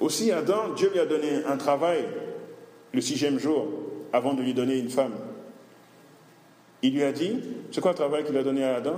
Aussi, 0.00 0.32
Adam, 0.32 0.72
Dieu 0.74 0.90
lui 0.90 0.98
a 0.98 1.06
donné 1.06 1.44
un 1.44 1.56
travail 1.58 2.04
le 2.92 3.00
sixième 3.00 3.38
jour 3.38 3.68
avant 4.12 4.34
de 4.34 4.42
lui 4.42 4.54
donner 4.54 4.78
une 4.78 4.90
femme. 4.90 5.14
Il 6.82 6.94
lui 6.94 7.02
a 7.02 7.12
dit, 7.12 7.40
c'est 7.70 7.80
quoi 7.80 7.92
le 7.92 7.96
travail 7.96 8.24
qu'il 8.24 8.36
a 8.36 8.42
donné 8.42 8.64
à 8.64 8.76
Adam? 8.76 8.96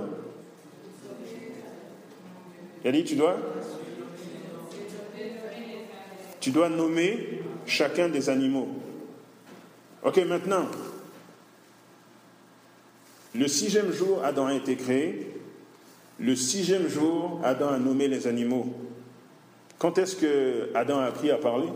Il 2.83 2.87
a 2.87 2.91
dit, 2.91 3.03
tu 3.03 3.15
dois 3.15 3.37
Tu 6.39 6.51
dois 6.51 6.69
nommer 6.69 7.39
chacun 7.65 8.09
des 8.09 8.29
animaux. 8.29 8.67
Ok, 10.03 10.17
maintenant, 10.27 10.65
le 13.35 13.47
sixième 13.47 13.91
jour, 13.91 14.21
Adam 14.23 14.47
a 14.47 14.53
été 14.53 14.75
créé. 14.75 15.39
Le 16.19 16.35
sixième 16.35 16.87
jour, 16.87 17.39
Adam 17.43 17.69
a 17.69 17.79
nommé 17.79 18.07
les 18.07 18.27
animaux. 18.27 18.73
Quand 19.83 19.97
est-ce 19.97 20.15
que 20.15 20.69
Adam 20.75 20.99
a 20.99 21.07
appris 21.07 21.29
à 21.29 21.35
parler? 21.35 21.67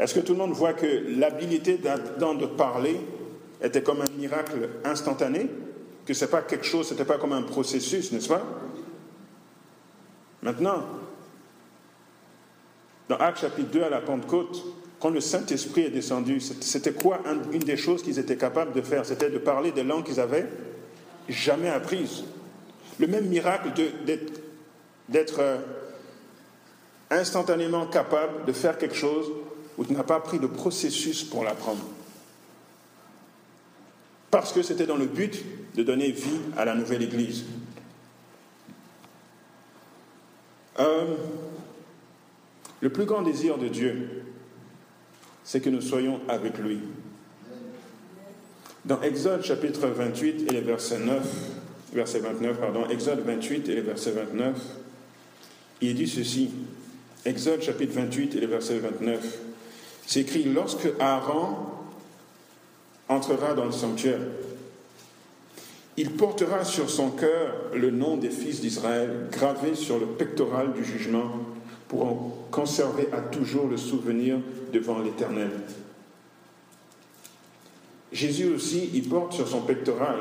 Est-ce 0.00 0.14
que 0.14 0.18
tout 0.18 0.32
le 0.32 0.38
monde 0.38 0.50
voit 0.50 0.72
que 0.72 0.84
l'habilité 1.16 1.78
d'Adam 1.78 2.34
de 2.34 2.46
parler 2.46 2.98
était 3.62 3.84
comme 3.84 4.00
un 4.00 4.18
miracle 4.18 4.68
instantané? 4.84 5.48
Que 6.06 6.12
ce 6.12 6.24
n'est 6.24 6.30
pas 6.32 6.42
quelque 6.42 6.66
chose, 6.66 6.88
ce 6.88 6.94
n'était 6.94 7.04
pas 7.04 7.18
comme 7.18 7.34
un 7.34 7.42
processus, 7.42 8.10
n'est-ce 8.10 8.28
pas? 8.28 8.42
Maintenant, 10.42 10.82
dans 13.08 13.16
Actes 13.18 13.42
chapitre 13.42 13.70
2 13.70 13.84
à 13.84 13.90
la 13.90 14.00
Pentecôte, 14.00 14.60
quand 15.04 15.10
le 15.10 15.20
Saint-Esprit 15.20 15.82
est 15.82 15.90
descendu, 15.90 16.40
c'était 16.40 16.94
quoi 16.94 17.20
une 17.52 17.58
des 17.58 17.76
choses 17.76 18.02
qu'ils 18.02 18.18
étaient 18.18 18.38
capables 18.38 18.72
de 18.72 18.80
faire? 18.80 19.04
C'était 19.04 19.28
de 19.28 19.36
parler 19.36 19.70
des 19.70 19.82
langues 19.82 20.04
qu'ils 20.04 20.18
avaient 20.18 20.48
jamais 21.28 21.68
apprises. 21.68 22.24
Le 22.98 23.06
même 23.06 23.26
miracle 23.26 23.68
d'être 25.10 25.40
euh, 25.40 25.58
instantanément 27.10 27.86
capable 27.86 28.46
de 28.46 28.52
faire 28.54 28.78
quelque 28.78 28.94
chose 28.94 29.30
où 29.76 29.84
tu 29.84 29.92
n'as 29.92 30.04
pas 30.04 30.20
pris 30.20 30.38
de 30.38 30.46
processus 30.46 31.22
pour 31.22 31.44
l'apprendre. 31.44 31.84
Parce 34.30 34.54
que 34.54 34.62
c'était 34.62 34.86
dans 34.86 34.96
le 34.96 35.04
but 35.04 35.44
de 35.74 35.82
donner 35.82 36.12
vie 36.12 36.40
à 36.56 36.64
la 36.64 36.74
nouvelle 36.74 37.02
Église. 37.02 37.44
Euh, 40.78 41.14
le 42.80 42.88
plus 42.88 43.04
grand 43.04 43.20
désir 43.20 43.58
de 43.58 43.68
Dieu, 43.68 44.23
c'est 45.44 45.60
que 45.60 45.70
nous 45.70 45.82
soyons 45.82 46.20
avec 46.28 46.58
lui. 46.58 46.78
Dans 48.84 49.00
Exode 49.02 49.44
chapitre 49.44 49.86
28 49.86 50.46
et 50.48 50.52
les 50.52 50.60
versets 50.60 50.98
9, 50.98 51.22
verset 51.92 52.18
29, 52.18 52.58
pardon, 52.58 52.88
Exode 52.88 53.20
28 53.20 53.68
et 53.68 53.74
les 53.74 53.80
versets 53.82 54.10
29, 54.10 54.56
il 55.80 55.94
dit 55.94 56.08
ceci. 56.08 56.50
Exode 57.24 57.62
chapitre 57.62 57.94
28 57.94 58.34
et 58.34 58.40
les 58.40 58.46
versets 58.46 58.78
29. 58.78 59.38
C'est 60.06 60.20
écrit 60.20 60.44
Lorsque 60.44 60.88
Aaron 61.00 61.56
entrera 63.08 63.54
dans 63.54 63.64
le 63.64 63.72
sanctuaire, 63.72 64.20
il 65.96 66.10
portera 66.10 66.64
sur 66.64 66.90
son 66.90 67.10
cœur 67.10 67.54
le 67.72 67.90
nom 67.90 68.16
des 68.16 68.30
fils 68.30 68.60
d'Israël 68.60 69.28
gravé 69.30 69.74
sur 69.74 69.98
le 69.98 70.06
pectoral 70.06 70.72
du 70.72 70.84
jugement 70.84 71.30
pour 71.94 72.06
en 72.06 72.32
conserver 72.50 73.08
à 73.12 73.20
toujours 73.20 73.68
le 73.68 73.76
souvenir 73.76 74.38
devant 74.72 74.98
l'Éternel. 74.98 75.50
Jésus 78.12 78.52
aussi, 78.52 78.90
il 78.94 79.08
porte 79.08 79.32
sur 79.32 79.46
son 79.46 79.60
pectoral, 79.60 80.18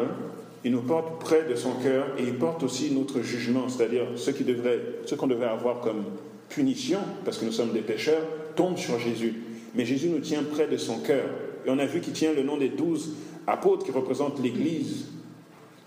il 0.64 0.72
nous 0.72 0.82
porte 0.82 1.20
près 1.20 1.46
de 1.50 1.56
son 1.56 1.74
cœur 1.74 2.06
et 2.20 2.24
il 2.24 2.36
porte 2.36 2.62
aussi 2.62 2.92
notre 2.92 3.22
jugement, 3.22 3.70
c'est-à-dire 3.70 4.06
ce 4.16 5.16
qu'on 5.16 5.28
devrait, 5.28 5.48
avoir 5.48 5.82
comme 5.82 6.04
punition, 6.48 7.00
parce 7.26 7.40
que 7.40 7.46
nous 7.46 7.52
sommes 7.52 7.74
des 7.74 7.82
pécheurs, 7.82 8.22
tombe 8.56 8.78
sur 8.78 9.00
Jésus. 9.00 9.34
Mais 9.74 9.84
Jésus 9.84 10.10
nous 10.10 10.20
tient 10.20 10.44
près 10.44 10.68
de 10.68 10.78
son 10.78 11.00
cœur. 11.00 11.26
Et 11.66 11.70
on 11.72 11.80
a 11.80 11.86
vu 11.86 12.02
qu'il 12.02 12.14
tient 12.14 12.34
le 12.34 12.44
nom 12.44 12.58
des 12.58 12.70
douze 12.70 13.14
apôtres 13.48 13.84
qui 13.84 13.92
représentent 13.92 14.42
l'Église. 14.44 15.06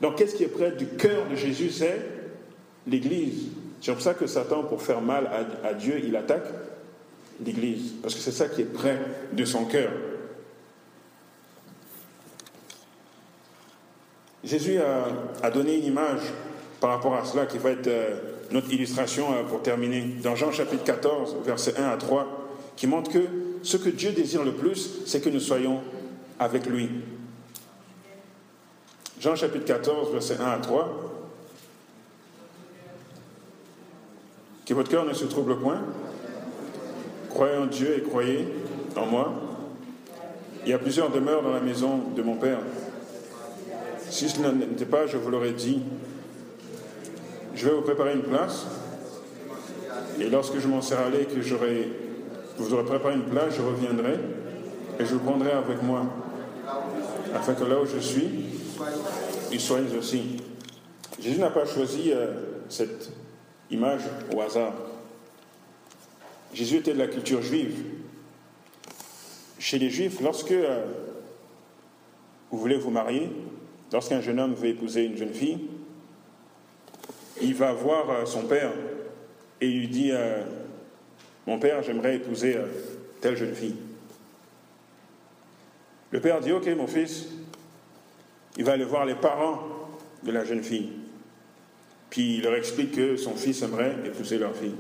Donc 0.00 0.16
qu'est-ce 0.16 0.34
qui 0.34 0.42
est 0.42 0.48
près 0.48 0.72
du 0.72 0.86
cœur 0.86 1.28
de 1.30 1.36
Jésus? 1.36 1.70
C'est 1.70 2.00
l'Église. 2.88 3.50
C'est 3.86 3.92
pour 3.92 4.02
ça 4.02 4.14
que 4.14 4.26
Satan, 4.26 4.64
pour 4.64 4.82
faire 4.82 5.00
mal 5.00 5.30
à, 5.62 5.72
Dieu, 5.72 6.02
il 6.04 6.16
attaque 6.16 6.48
l'Église. 7.40 7.92
Parce 8.02 8.16
que 8.16 8.20
c'est 8.20 8.32
ça 8.32 8.48
qui 8.48 8.62
est 8.62 8.64
près 8.64 8.98
de 9.32 9.44
son 9.44 9.64
cœur. 9.64 9.92
Jésus 14.42 14.80
a, 15.40 15.50
donné 15.52 15.76
une 15.76 15.84
image 15.84 16.22
par 16.80 16.90
rapport 16.90 17.14
à 17.14 17.24
cela 17.24 17.46
qui 17.46 17.58
va 17.58 17.70
être 17.70 17.86
euh, 17.86 18.16
notre 18.50 18.72
illustration 18.72 19.32
euh, 19.32 19.44
pour 19.44 19.62
terminer. 19.62 20.16
Dans 20.20 20.34
Jean 20.34 20.50
chapitre 20.50 20.82
14, 20.82 21.36
versets 21.44 21.78
1 21.78 21.88
à 21.88 21.96
3, 21.96 22.48
qui 22.74 22.88
montre 22.88 23.12
que 23.12 23.20
ce 23.62 23.76
que 23.76 23.88
Dieu 23.88 24.10
désire 24.10 24.42
le 24.42 24.54
plus, 24.54 25.02
c'est 25.06 25.20
que 25.20 25.28
nous 25.28 25.38
soyons 25.38 25.80
avec 26.40 26.66
lui. 26.66 26.90
Jean 29.20 29.36
chapitre 29.36 29.64
14, 29.64 30.10
versets 30.10 30.38
1 30.40 30.44
à 30.44 30.58
3. 30.58 31.15
Que 34.66 34.74
votre 34.74 34.90
cœur 34.90 35.04
ne 35.04 35.12
se 35.12 35.24
trouble 35.24 35.56
point. 35.58 35.80
Croyez 37.30 37.56
en 37.56 37.66
Dieu 37.66 37.96
et 37.96 38.02
croyez 38.02 38.48
en 38.96 39.06
moi. 39.06 39.32
Il 40.64 40.70
y 40.70 40.72
a 40.72 40.78
plusieurs 40.78 41.10
demeures 41.10 41.42
dans 41.42 41.52
la 41.52 41.60
maison 41.60 41.98
de 42.16 42.22
mon 42.22 42.34
Père. 42.34 42.58
Si 44.10 44.28
ce 44.28 44.40
n'était 44.40 44.84
pas, 44.84 45.06
je 45.06 45.18
vous 45.18 45.30
l'aurais 45.30 45.52
dit. 45.52 45.82
Je 47.54 47.68
vais 47.68 47.74
vous 47.74 47.82
préparer 47.82 48.14
une 48.14 48.22
place. 48.22 48.66
Et 50.20 50.28
lorsque 50.28 50.58
je 50.58 50.66
m'en 50.66 50.82
serai 50.82 51.04
allé, 51.04 51.24
que 51.26 51.40
j'aurai, 51.40 51.88
vous 52.58 52.74
aurez 52.74 52.84
préparé 52.84 53.14
une 53.14 53.24
place, 53.24 53.54
je 53.56 53.62
reviendrai 53.62 54.18
et 54.98 55.04
je 55.04 55.14
vous 55.14 55.20
prendrai 55.20 55.52
avec 55.52 55.82
moi, 55.82 56.06
afin 57.34 57.54
que 57.54 57.64
là 57.64 57.76
où 57.80 57.86
je 57.86 57.98
suis, 57.98 58.30
ils 59.52 59.60
soient 59.60 59.78
aussi. 59.96 60.42
Jésus 61.20 61.38
n'a 61.38 61.50
pas 61.50 61.66
choisi 61.66 62.12
euh, 62.12 62.32
cette 62.68 63.10
image 63.70 64.02
au 64.34 64.40
hasard. 64.40 64.74
Jésus 66.52 66.76
était 66.76 66.94
de 66.94 66.98
la 66.98 67.08
culture 67.08 67.42
juive. 67.42 67.84
Chez 69.58 69.78
les 69.78 69.90
juifs, 69.90 70.20
lorsque 70.20 70.52
euh, 70.52 70.84
vous 72.50 72.58
voulez 72.58 72.76
vous 72.76 72.90
marier, 72.90 73.30
lorsqu'un 73.92 74.20
jeune 74.20 74.38
homme 74.38 74.54
veut 74.54 74.68
épouser 74.68 75.04
une 75.04 75.16
jeune 75.16 75.34
fille, 75.34 75.58
il 77.42 77.54
va 77.54 77.72
voir 77.72 78.10
euh, 78.10 78.24
son 78.26 78.42
père 78.42 78.72
et 79.60 79.68
lui 79.68 79.88
dit 79.88 80.12
euh, 80.12 80.42
Mon 81.46 81.58
père, 81.58 81.82
j'aimerais 81.82 82.16
épouser 82.16 82.56
telle 83.20 83.36
jeune 83.36 83.54
fille. 83.54 83.76
Le 86.10 86.20
père 86.20 86.40
dit 86.40 86.52
Ok, 86.52 86.66
mon 86.68 86.86
fils, 86.86 87.26
il 88.56 88.64
va 88.64 88.72
aller 88.72 88.84
voir 88.84 89.04
les 89.04 89.14
parents 89.14 89.60
de 90.22 90.32
la 90.32 90.44
jeune 90.44 90.62
fille. 90.62 90.90
Puis 92.10 92.36
il 92.36 92.42
leur 92.42 92.54
explique 92.54 92.92
que 92.92 93.16
son 93.16 93.34
fils 93.34 93.62
aimerait 93.62 93.96
épouser 94.04 94.38
leur 94.38 94.54
fille. 94.54 94.74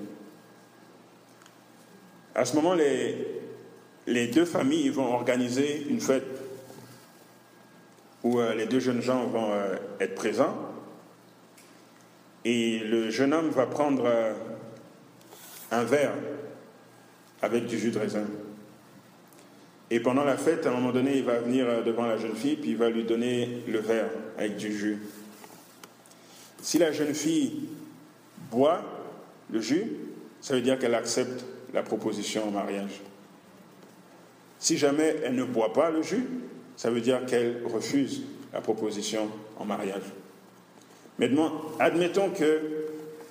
À 2.34 2.44
ce 2.44 2.54
moment, 2.54 2.74
les, 2.74 3.16
les 4.06 4.28
deux 4.28 4.44
familles 4.44 4.90
vont 4.90 5.12
organiser 5.14 5.86
une 5.88 6.00
fête 6.00 6.26
où 8.22 8.40
euh, 8.40 8.54
les 8.54 8.66
deux 8.66 8.80
jeunes 8.80 9.02
gens 9.02 9.26
vont 9.26 9.52
euh, 9.52 9.76
être 10.00 10.14
présents. 10.14 10.56
Et 12.44 12.80
le 12.80 13.10
jeune 13.10 13.32
homme 13.32 13.50
va 13.50 13.66
prendre 13.66 14.04
euh, 14.06 14.32
un 15.70 15.84
verre 15.84 16.14
avec 17.42 17.66
du 17.66 17.78
jus 17.78 17.90
de 17.90 17.98
raisin. 17.98 18.24
Et 19.90 20.00
pendant 20.00 20.24
la 20.24 20.36
fête, 20.36 20.66
à 20.66 20.70
un 20.70 20.72
moment 20.72 20.92
donné, 20.92 21.18
il 21.18 21.24
va 21.24 21.38
venir 21.38 21.84
devant 21.84 22.06
la 22.06 22.16
jeune 22.16 22.34
fille, 22.34 22.56
puis 22.56 22.70
il 22.70 22.76
va 22.76 22.90
lui 22.90 23.04
donner 23.04 23.62
le 23.68 23.78
verre 23.78 24.10
avec 24.36 24.56
du 24.56 24.76
jus. 24.76 24.98
Si 26.66 26.78
la 26.78 26.90
jeune 26.90 27.14
fille 27.14 27.60
boit 28.50 28.82
le 29.52 29.60
jus, 29.60 29.86
ça 30.40 30.52
veut 30.52 30.60
dire 30.60 30.80
qu'elle 30.80 30.96
accepte 30.96 31.44
la 31.72 31.84
proposition 31.84 32.48
en 32.48 32.50
mariage. 32.50 33.02
Si 34.58 34.76
jamais 34.76 35.14
elle 35.22 35.36
ne 35.36 35.44
boit 35.44 35.72
pas 35.72 35.90
le 35.90 36.02
jus, 36.02 36.26
ça 36.76 36.90
veut 36.90 37.00
dire 37.00 37.24
qu'elle 37.24 37.62
refuse 37.72 38.22
la 38.52 38.60
proposition 38.60 39.28
en 39.60 39.64
mariage. 39.64 40.02
Maintenant, 41.20 41.52
admettons 41.78 42.30
que 42.30 42.60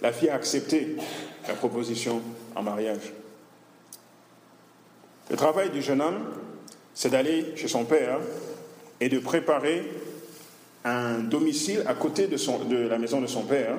la 0.01 0.13
fille 0.13 0.29
a 0.29 0.35
accepté 0.35 0.95
la 1.45 1.55
proposition 1.55 2.21
en 2.55 2.63
mariage. 2.63 3.11
Le 5.29 5.35
travail 5.35 5.71
du 5.71 5.81
jeune 5.81 6.01
homme, 6.01 6.23
c'est 6.93 7.09
d'aller 7.09 7.47
chez 7.57 7.67
son 7.67 7.83
père 7.83 8.17
et 9.01 9.09
de 9.09 9.19
préparer 9.19 9.83
un 10.85 11.17
domicile 11.17 11.83
à 11.87 11.95
côté 11.95 12.27
de, 12.27 12.87
la 12.87 12.99
maison 12.99 13.19
de 13.19 13.27
son 13.27 13.41
père 13.41 13.75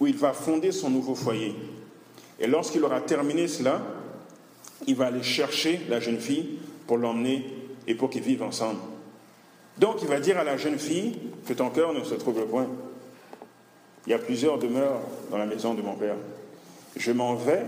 où 0.00 0.06
il 0.08 0.16
va 0.16 0.32
fonder 0.32 0.72
son 0.72 0.90
nouveau 0.90 1.14
foyer. 1.14 1.54
Et 2.40 2.48
lorsqu'il 2.48 2.82
aura 2.82 3.00
terminé 3.00 3.46
cela, 3.46 3.80
il 4.88 4.96
va 4.96 5.06
aller 5.06 5.22
chercher 5.22 5.80
la 5.88 6.00
jeune 6.00 6.18
fille 6.18 6.58
pour 6.88 6.98
l'emmener 6.98 7.46
et 7.86 7.94
pour 7.94 8.10
qu'ils 8.10 8.22
vivent 8.22 8.42
ensemble. 8.42 8.80
Donc 9.78 10.02
il 10.02 10.08
va 10.08 10.18
dire 10.18 10.36
à 10.38 10.44
la 10.44 10.56
jeune 10.56 10.78
fille 10.78 11.16
que 11.46 11.52
ton 11.52 11.70
cœur 11.70 11.94
ne 11.94 12.02
se 12.02 12.14
trouve 12.14 12.44
point. 12.46 12.66
Il 14.06 14.10
y 14.10 14.14
a 14.14 14.18
plusieurs 14.18 14.58
demeures 14.58 15.00
dans 15.30 15.38
la 15.38 15.46
maison 15.46 15.74
de 15.74 15.82
mon 15.82 15.94
père. 15.94 16.16
Je 16.96 17.12
m'en 17.12 17.36
vais 17.36 17.64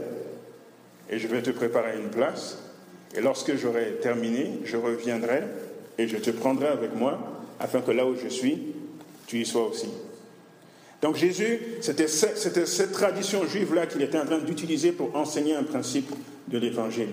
et 1.09 1.21
je 1.21 1.29
vais 1.29 1.43
te 1.43 1.51
préparer 1.51 1.97
une 1.97 2.11
place. 2.11 2.59
Et 3.15 3.21
lorsque 3.21 3.55
j'aurai 3.55 3.99
terminé, 4.03 4.59
je 4.65 4.77
reviendrai 4.77 5.45
et 5.97 6.09
je 6.09 6.17
te 6.17 6.31
prendrai 6.31 6.67
avec 6.67 6.97
moi 6.97 7.34
afin 7.61 7.81
que 7.81 7.91
là 7.91 8.07
où 8.07 8.15
je 8.15 8.29
suis, 8.29 8.59
tu 9.27 9.41
y 9.41 9.47
sois 9.47 9.67
aussi. 9.67 9.89
Donc 11.03 11.17
Jésus, 11.17 11.61
c'était 11.81 12.07
cette 12.09 12.93
tradition 12.93 13.47
juive-là 13.47 13.87
qu'il 13.87 14.03
était 14.03 14.19
en 14.19 14.25
train 14.25 14.39
d'utiliser 14.39 14.93
pour 14.93 15.15
enseigner 15.15 15.55
un 15.55 15.65
principe 15.65 16.11
de 16.49 16.59
l'Évangile. 16.59 17.09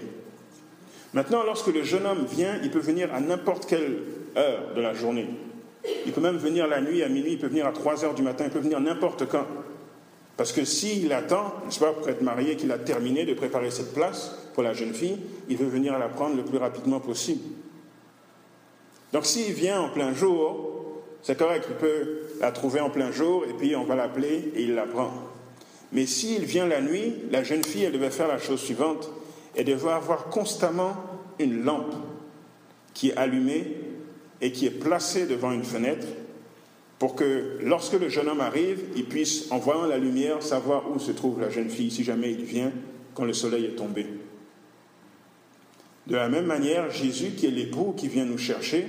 Maintenant, 1.13 1.43
lorsque 1.43 1.67
le 1.67 1.83
jeune 1.83 2.05
homme 2.05 2.25
vient, 2.25 2.57
il 2.63 2.71
peut 2.71 2.79
venir 2.79 3.13
à 3.13 3.19
n'importe 3.19 3.65
quelle 3.65 3.97
heure 4.37 4.73
de 4.75 4.81
la 4.81 4.93
journée. 4.93 5.27
Il 6.05 6.13
peut 6.13 6.21
même 6.21 6.37
venir 6.37 6.67
la 6.67 6.79
nuit, 6.79 7.03
à 7.03 7.09
minuit, 7.09 7.33
il 7.33 7.39
peut 7.39 7.47
venir 7.47 7.67
à 7.67 7.73
3 7.73 8.05
heures 8.05 8.13
du 8.13 8.21
matin, 8.21 8.45
il 8.45 8.51
peut 8.51 8.59
venir 8.59 8.79
n'importe 8.79 9.27
quand. 9.27 9.45
Parce 10.37 10.53
que 10.53 10.63
s'il 10.63 11.11
attend, 11.11 11.53
n'est-ce 11.65 11.79
pas, 11.79 11.91
pour 11.91 12.07
être 12.07 12.21
marié, 12.21 12.55
qu'il 12.55 12.71
a 12.71 12.77
terminé 12.77 13.25
de 13.25 13.33
préparer 13.33 13.71
cette 13.71 13.93
place 13.93 14.37
pour 14.53 14.63
la 14.63 14.73
jeune 14.73 14.93
fille, 14.93 15.17
il 15.49 15.57
veut 15.57 15.67
venir 15.67 15.99
la 15.99 16.07
prendre 16.07 16.37
le 16.37 16.43
plus 16.43 16.57
rapidement 16.57 16.99
possible. 16.99 17.41
Donc 19.13 19.25
s'il 19.25 19.53
vient 19.53 19.81
en 19.81 19.89
plein 19.89 20.13
jour, 20.13 20.71
c'est 21.21 21.37
correct, 21.37 21.65
il 21.69 21.75
peut 21.75 22.21
la 22.39 22.51
trouver 22.51 22.79
en 22.79 22.89
plein 22.89 23.11
jour 23.11 23.45
et 23.49 23.53
puis 23.53 23.75
on 23.75 23.83
va 23.83 23.95
l'appeler 23.95 24.51
et 24.55 24.63
il 24.63 24.75
la 24.75 24.85
prend. 24.85 25.11
Mais 25.91 26.05
s'il 26.05 26.45
vient 26.45 26.67
la 26.67 26.81
nuit, 26.81 27.13
la 27.31 27.43
jeune 27.43 27.63
fille, 27.63 27.83
elle 27.83 27.91
devait 27.91 28.09
faire 28.09 28.27
la 28.27 28.39
chose 28.39 28.61
suivante, 28.61 29.09
elle 29.55 29.65
devait 29.65 29.91
avoir 29.91 30.25
constamment 30.25 30.95
une 31.39 31.63
lampe 31.63 31.93
qui 32.93 33.09
est 33.09 33.17
allumée 33.17 33.75
et 34.39 34.51
qui 34.51 34.65
est 34.65 34.71
placée 34.71 35.27
devant 35.27 35.51
une 35.51 35.63
fenêtre 35.63 36.07
pour 36.97 37.15
que 37.15 37.57
lorsque 37.61 37.93
le 37.93 38.09
jeune 38.09 38.29
homme 38.29 38.41
arrive, 38.41 38.79
il 38.95 39.05
puisse, 39.05 39.51
en 39.51 39.57
voyant 39.57 39.87
la 39.87 39.97
lumière, 39.97 40.43
savoir 40.43 40.89
où 40.91 40.99
se 40.99 41.11
trouve 41.11 41.41
la 41.41 41.49
jeune 41.49 41.69
fille 41.69 41.89
si 41.89 42.03
jamais 42.03 42.31
il 42.31 42.43
vient 42.43 42.71
quand 43.15 43.25
le 43.25 43.33
soleil 43.33 43.65
est 43.65 43.75
tombé. 43.75 44.05
De 46.07 46.15
la 46.15 46.29
même 46.29 46.45
manière, 46.45 46.91
Jésus, 46.91 47.31
qui 47.31 47.47
est 47.47 47.51
l'époux 47.51 47.93
qui 47.97 48.07
vient 48.07 48.25
nous 48.25 48.37
chercher, 48.37 48.85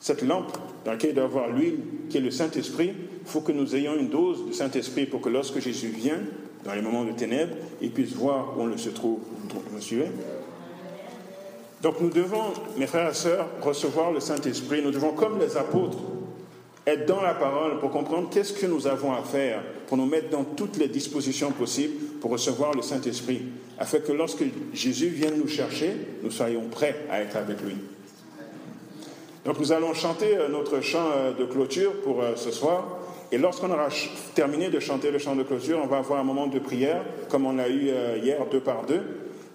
cette 0.00 0.22
lampe 0.22 0.56
dans 0.84 0.92
laquelle 0.92 1.10
il 1.10 1.16
doit 1.16 1.24
avoir 1.24 1.48
l'huile, 1.48 1.78
qui 2.08 2.18
est 2.18 2.20
le 2.20 2.30
Saint-Esprit, 2.30 2.92
il 3.22 3.28
faut 3.28 3.40
que 3.40 3.52
nous 3.52 3.74
ayons 3.74 3.96
une 3.96 4.08
dose 4.08 4.46
de 4.46 4.52
Saint-Esprit 4.52 5.06
pour 5.06 5.20
que 5.20 5.28
lorsque 5.28 5.58
Jésus 5.58 5.88
vient, 5.88 6.20
dans 6.64 6.74
les 6.74 6.82
moments 6.82 7.04
de 7.04 7.12
ténèbres, 7.12 7.54
il 7.80 7.92
puisse 7.92 8.12
voir 8.12 8.58
où 8.58 8.62
on 8.62 8.76
se 8.76 8.90
trouve. 8.90 9.20
Vous 9.50 9.74
me 9.76 9.80
suivez? 9.80 10.08
Donc 11.82 12.00
nous 12.00 12.10
devons, 12.10 12.52
mes 12.76 12.86
frères 12.86 13.10
et 13.10 13.14
sœurs, 13.14 13.48
recevoir 13.62 14.12
le 14.12 14.20
Saint-Esprit. 14.20 14.82
Nous 14.82 14.90
devons, 14.90 15.12
comme 15.12 15.38
les 15.38 15.56
apôtres, 15.56 15.98
être 16.86 17.06
dans 17.06 17.20
la 17.20 17.34
parole 17.34 17.78
pour 17.78 17.90
comprendre 17.90 18.28
qu'est-ce 18.30 18.52
que 18.52 18.66
nous 18.66 18.86
avons 18.86 19.12
à 19.12 19.22
faire, 19.22 19.62
pour 19.86 19.96
nous 19.96 20.06
mettre 20.06 20.30
dans 20.30 20.44
toutes 20.44 20.76
les 20.76 20.88
dispositions 20.88 21.52
possibles 21.52 21.94
pour 22.20 22.30
recevoir 22.30 22.74
le 22.74 22.82
Saint-Esprit, 22.82 23.42
afin 23.78 23.98
que 23.98 24.12
lorsque 24.12 24.44
Jésus 24.72 25.08
vienne 25.08 25.34
nous 25.38 25.48
chercher, 25.48 25.92
nous 26.22 26.30
soyons 26.30 26.62
prêts 26.70 27.04
à 27.10 27.20
être 27.20 27.36
avec 27.36 27.60
lui. 27.60 27.76
Donc 29.46 29.60
nous 29.60 29.70
allons 29.70 29.94
chanter 29.94 30.36
euh, 30.36 30.48
notre 30.48 30.80
chant 30.80 31.08
euh, 31.14 31.32
de 31.32 31.44
clôture 31.44 31.92
pour 32.02 32.20
euh, 32.20 32.32
ce 32.34 32.50
soir. 32.50 32.98
Et 33.30 33.38
lorsqu'on 33.38 33.70
aura 33.70 33.88
terminé 34.34 34.70
de 34.70 34.80
chanter 34.80 35.12
le 35.12 35.18
chant 35.18 35.36
de 35.36 35.44
clôture, 35.44 35.78
on 35.82 35.86
va 35.86 35.98
avoir 35.98 36.18
un 36.18 36.24
moment 36.24 36.48
de 36.48 36.58
prière, 36.58 37.02
comme 37.28 37.46
on 37.46 37.52
l'a 37.52 37.68
eu 37.68 37.90
hier, 38.22 38.38
deux 38.48 38.60
par 38.60 38.86
deux, 38.86 39.02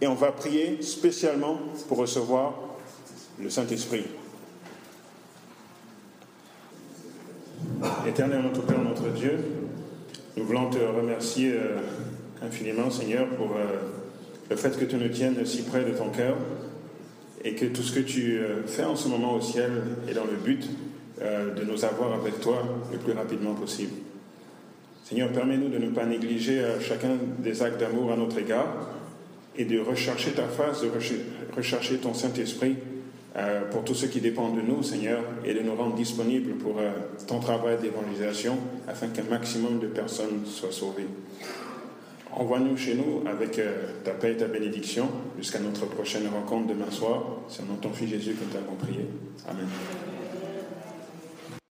et 0.02 0.08
on 0.08 0.14
va 0.14 0.34
prier 0.34 0.82
spécialement 0.82 1.58
pour 1.88 2.00
recevoir 2.00 2.54
le 3.40 3.50
Saint-Esprit. 3.50 4.04
Éternel 8.06 8.42
notre 8.42 8.62
Père, 8.66 8.82
notre 8.82 9.08
Dieu, 9.08 9.40
nous 10.36 10.44
voulons 10.44 10.70
te 10.70 10.80
remercier 10.80 11.54
infiniment, 12.42 12.92
Seigneur, 12.92 13.26
pour 13.38 13.52
le 14.50 14.56
fait 14.58 14.78
que 14.78 14.84
tu 14.84 14.98
nous 14.98 15.08
tiennes 15.08 15.46
si 15.46 15.62
près 15.62 15.86
de 15.86 15.92
ton 15.92 16.10
cœur 16.10 16.36
et 17.44 17.54
que 17.56 17.66
tout 17.66 17.82
ce 17.82 17.94
que 17.94 18.00
tu 18.00 18.38
euh, 18.38 18.64
fais 18.66 18.84
en 18.84 18.96
ce 18.96 19.08
moment 19.08 19.36
au 19.36 19.42
ciel 19.42 19.72
est 20.08 20.14
dans 20.14 20.26
le 20.26 20.38
but 20.38 20.70
euh, 21.22 21.54
de 21.54 21.64
nous 21.64 21.84
avoir 21.86 22.14
avec 22.14 22.40
toi 22.40 22.64
le 22.92 22.98
plus 22.98 23.14
rapidement 23.14 23.54
possible. 23.54 23.94
Seigneur, 25.04 25.30
permets-nous 25.30 25.70
de 25.70 25.78
ne 25.78 25.90
pas 25.90 26.06
négliger 26.06 26.60
euh, 26.60 26.80
chacun 26.80 27.18
des 27.40 27.62
actes 27.64 27.80
d'amour 27.80 28.12
à 28.12 28.16
notre 28.16 28.38
égard 28.38 28.90
et 29.58 29.66
de 29.66 29.80
rechercher 29.80 30.32
ta 30.32 30.48
face, 30.48 30.82
de 30.82 30.90
rechercher 31.56 31.98
ton 31.98 32.14
Saint-Esprit 32.14 32.76
pour 33.72 33.84
tout 33.84 33.94
ce 33.94 34.06
qui 34.06 34.22
dépend 34.22 34.50
de 34.50 34.62
nous, 34.62 34.82
Seigneur, 34.82 35.22
et 35.46 35.54
de 35.54 35.60
nous 35.60 35.76
rendre 35.76 35.96
disponibles 35.96 36.54
pour 36.54 36.78
ton 37.28 37.40
travail 37.40 37.78
d'évangélisation 37.82 38.58
afin 38.88 39.08
qu'un 39.08 39.24
maximum 39.24 39.80
de 39.80 39.88
personnes 39.88 40.46
soient 40.46 40.72
sauvées. 40.72 41.08
Envoie-nous 42.34 42.78
chez 42.78 42.96
nous 42.96 43.28
avec 43.28 43.60
euh, 43.60 43.88
ta 44.04 44.12
paix 44.12 44.32
et 44.32 44.38
ta 44.38 44.48
bénédiction 44.48 45.10
jusqu'à 45.38 45.60
notre 45.60 45.86
prochaine 45.86 46.28
rencontre 46.28 46.68
demain 46.68 46.90
soir. 46.90 47.24
C'est 47.50 47.64
en 47.64 47.76
ton 47.76 47.92
Fils 47.92 48.10
Jésus 48.10 48.34
que 48.34 48.46
nous 48.46 48.52
t'avons 48.52 48.76
prié. 48.76 49.06
Amen. 49.48 49.68